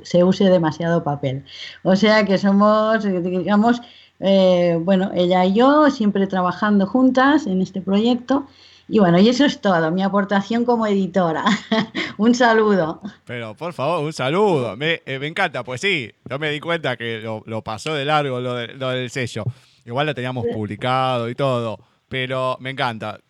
[0.04, 1.44] se, use demasiado papel.
[1.84, 3.82] O sea que somos, digamos,
[4.20, 8.46] eh, bueno, ella y yo siempre trabajando juntas en este proyecto
[8.92, 11.46] y bueno, y eso es todo, mi aportación como editora.
[12.18, 13.02] un saludo.
[13.24, 14.76] Pero por favor, un saludo.
[14.76, 18.56] Me, eh, encanta, pues sí, yo me di cuenta que lo, pasó de largo lo,
[18.56, 19.46] del sello.
[19.86, 21.80] Igual lo teníamos publicado y todo,
[22.10, 23.22] pero me encanta.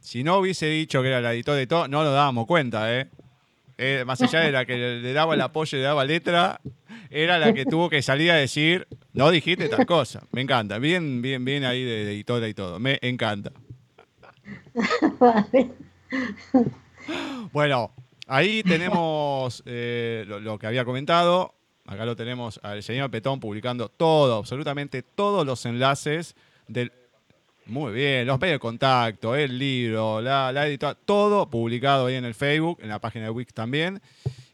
[0.00, 3.10] Si no hubiese dicho que era la editora y todo, no nos dábamos cuenta, ¿eh?
[3.76, 4.04] ¿eh?
[4.06, 6.58] más allá de la que le daba el apoyo y le daba letra,
[7.10, 10.22] era la que tuvo que salir a decir, no dijiste tal cosa.
[10.32, 10.78] Me encanta.
[10.78, 12.80] Bien, bien, bien ahí de editora y todo.
[12.80, 13.52] Me encanta.
[17.52, 17.92] Bueno,
[18.26, 21.54] ahí tenemos eh, lo, que había comentado.
[21.84, 26.36] Acá lo tenemos al señor Petón publicando todo, absolutamente todos los enlaces
[26.68, 26.92] del.
[27.66, 32.24] Muy bien, los medios de contacto, el libro, la, la editora, todo publicado ahí en
[32.24, 34.00] el Facebook, en la página de Wix también.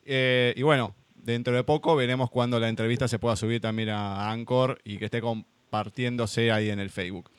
[0.05, 4.31] Eh, y bueno, dentro de poco veremos cuando la entrevista se pueda subir también a
[4.31, 7.31] Anchor y que esté compartiéndose ahí en el Facebook.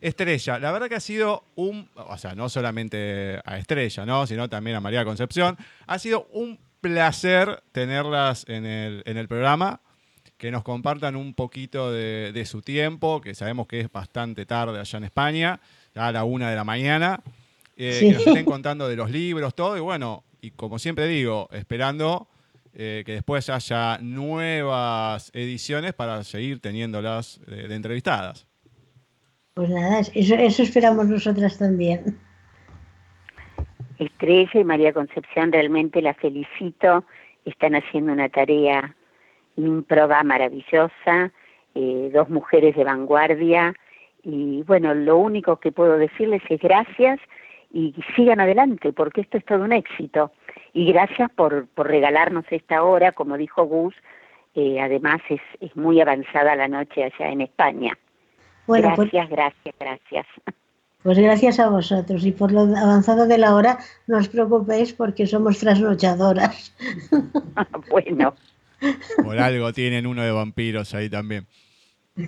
[0.00, 4.26] Estrella, la verdad que ha sido un, o sea, no solamente a Estrella, ¿no?
[4.26, 9.80] sino también a María Concepción, ha sido un placer tenerlas en el, programa,
[10.36, 14.98] que nos compartan un poquito de, su tiempo, que sabemos que es bastante tarde allá
[14.98, 15.60] en España,
[15.94, 17.22] ya a la una de la mañana,
[17.76, 21.48] eh, que nos estén contando de los libros, todo, y bueno, y como siempre digo,
[21.52, 22.28] esperando
[22.74, 28.46] eh, que después haya nuevas ediciones para seguir teniéndolas de entrevistadas.
[29.56, 32.18] Pues nada, eso, eso esperamos nosotras también.
[33.98, 37.04] Estrella y María Concepción, realmente la felicito.
[37.46, 38.94] Están haciendo una tarea
[39.56, 41.32] improba maravillosa,
[41.74, 43.72] eh, dos mujeres de vanguardia.
[44.22, 47.18] Y bueno, lo único que puedo decirles es gracias
[47.72, 50.32] y sigan adelante, porque esto es todo un éxito.
[50.74, 53.94] Y gracias por, por regalarnos esta hora, como dijo Gus,
[54.54, 57.96] eh, además es, es muy avanzada la noche allá en España.
[58.66, 60.26] Bueno, pues gracias, gracias, gracias.
[61.02, 65.26] Pues gracias a vosotros y por lo avanzado de la hora no os preocupéis porque
[65.26, 66.74] somos trasnochadoras.
[67.90, 68.34] bueno.
[69.22, 71.46] Por algo tienen uno de vampiros ahí también.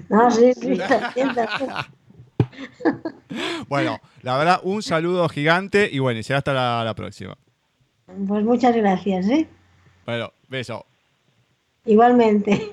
[0.08, 0.78] No, sí, sí,
[3.68, 7.36] Bueno, la verdad, un saludo gigante y bueno, y será hasta la, la próxima.
[8.06, 9.48] Pues muchas gracias, ¿eh?
[10.06, 10.86] Bueno, beso.
[11.84, 12.70] Igualmente.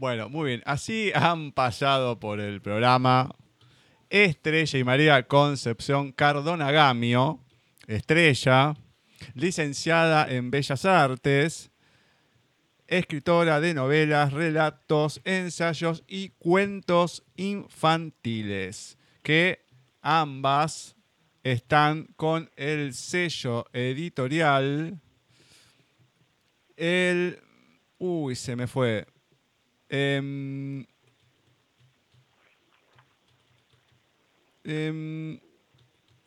[0.00, 0.62] Bueno, muy bien.
[0.64, 3.36] Así han pasado por el programa
[4.08, 7.44] Estrella y María Concepción Cardona Gamio.
[7.86, 8.78] Estrella,
[9.34, 11.70] licenciada en Bellas Artes,
[12.86, 19.66] escritora de novelas, relatos, ensayos y cuentos infantiles, que
[20.00, 20.96] ambas
[21.42, 24.98] están con el sello editorial.
[26.78, 27.38] El...
[27.98, 29.06] Uy, se me fue.
[29.92, 30.86] Em,
[34.62, 35.40] em,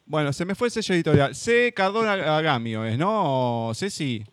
[0.05, 1.33] bueno, se me fue el sello editorial.
[1.33, 1.73] C.
[1.73, 3.71] Cardona Agamio es, ¿no?
[3.73, 4.25] Ceci.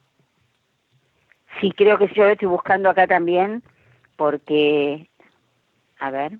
[1.60, 3.62] Sí, creo que yo lo estoy buscando acá también,
[4.16, 5.08] porque.
[6.00, 6.38] A ver.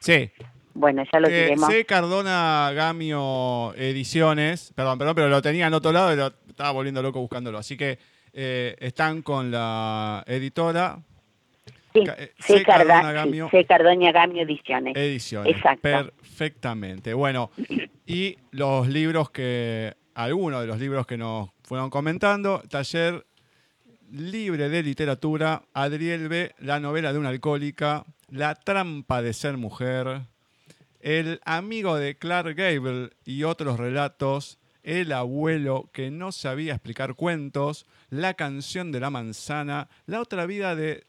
[0.00, 0.30] Sí.
[0.72, 1.84] Bueno, ya lo eh, C.
[1.84, 4.72] Cardona Gamio Ediciones.
[4.74, 7.58] Perdón, perdón, pero lo tenía en otro lado y lo estaba volviendo loco buscándolo.
[7.58, 7.98] Así que
[8.32, 10.98] eh, están con la editora.
[12.04, 12.64] Sí, C.
[14.12, 14.96] Gamio, Ediciones.
[14.96, 15.54] Ediciones.
[15.54, 15.82] Exacto.
[15.82, 17.14] Perfectamente.
[17.14, 17.50] Bueno,
[18.06, 23.24] y los libros que, algunos de los libros que nos fueron comentando, taller
[24.10, 30.22] libre de literatura, Adriel B., la novela de una alcohólica, La trampa de ser mujer,
[31.00, 37.86] El amigo de Clark Gable y otros relatos, El abuelo que no sabía explicar cuentos,
[38.10, 41.04] La canción de la manzana, La otra vida de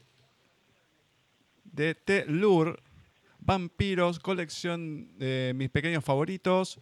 [1.72, 2.76] de The Lure,
[3.40, 6.80] Vampiros, colección de mis pequeños favoritos,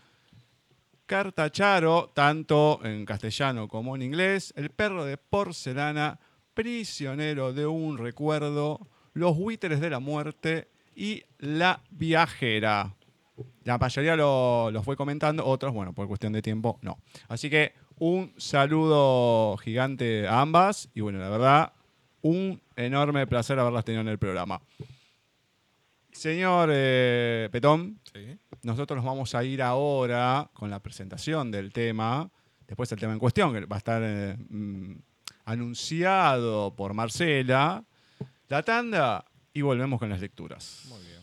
[1.06, 6.20] Cartacharo, tanto en castellano como en inglés, El perro de porcelana,
[6.54, 12.96] Prisionero de un recuerdo, Los buitres de la muerte y La viajera.
[13.64, 16.98] La mayoría lo fue comentando, otros, bueno, por cuestión de tiempo, no.
[17.28, 21.74] Así que un saludo gigante a ambas y bueno, la verdad,
[22.22, 24.62] un enorme placer haberlas tenido en el programa.
[26.12, 28.38] Señor eh, Petón, Sí.
[28.64, 32.30] nosotros nos vamos a ir ahora con la presentación del tema,
[32.68, 34.94] después el tema en cuestión, que va a estar eh, mm,
[35.46, 37.84] anunciado por Marcela,
[38.48, 40.84] la tanda y volvemos con las lecturas.
[40.88, 41.15] Muy bien.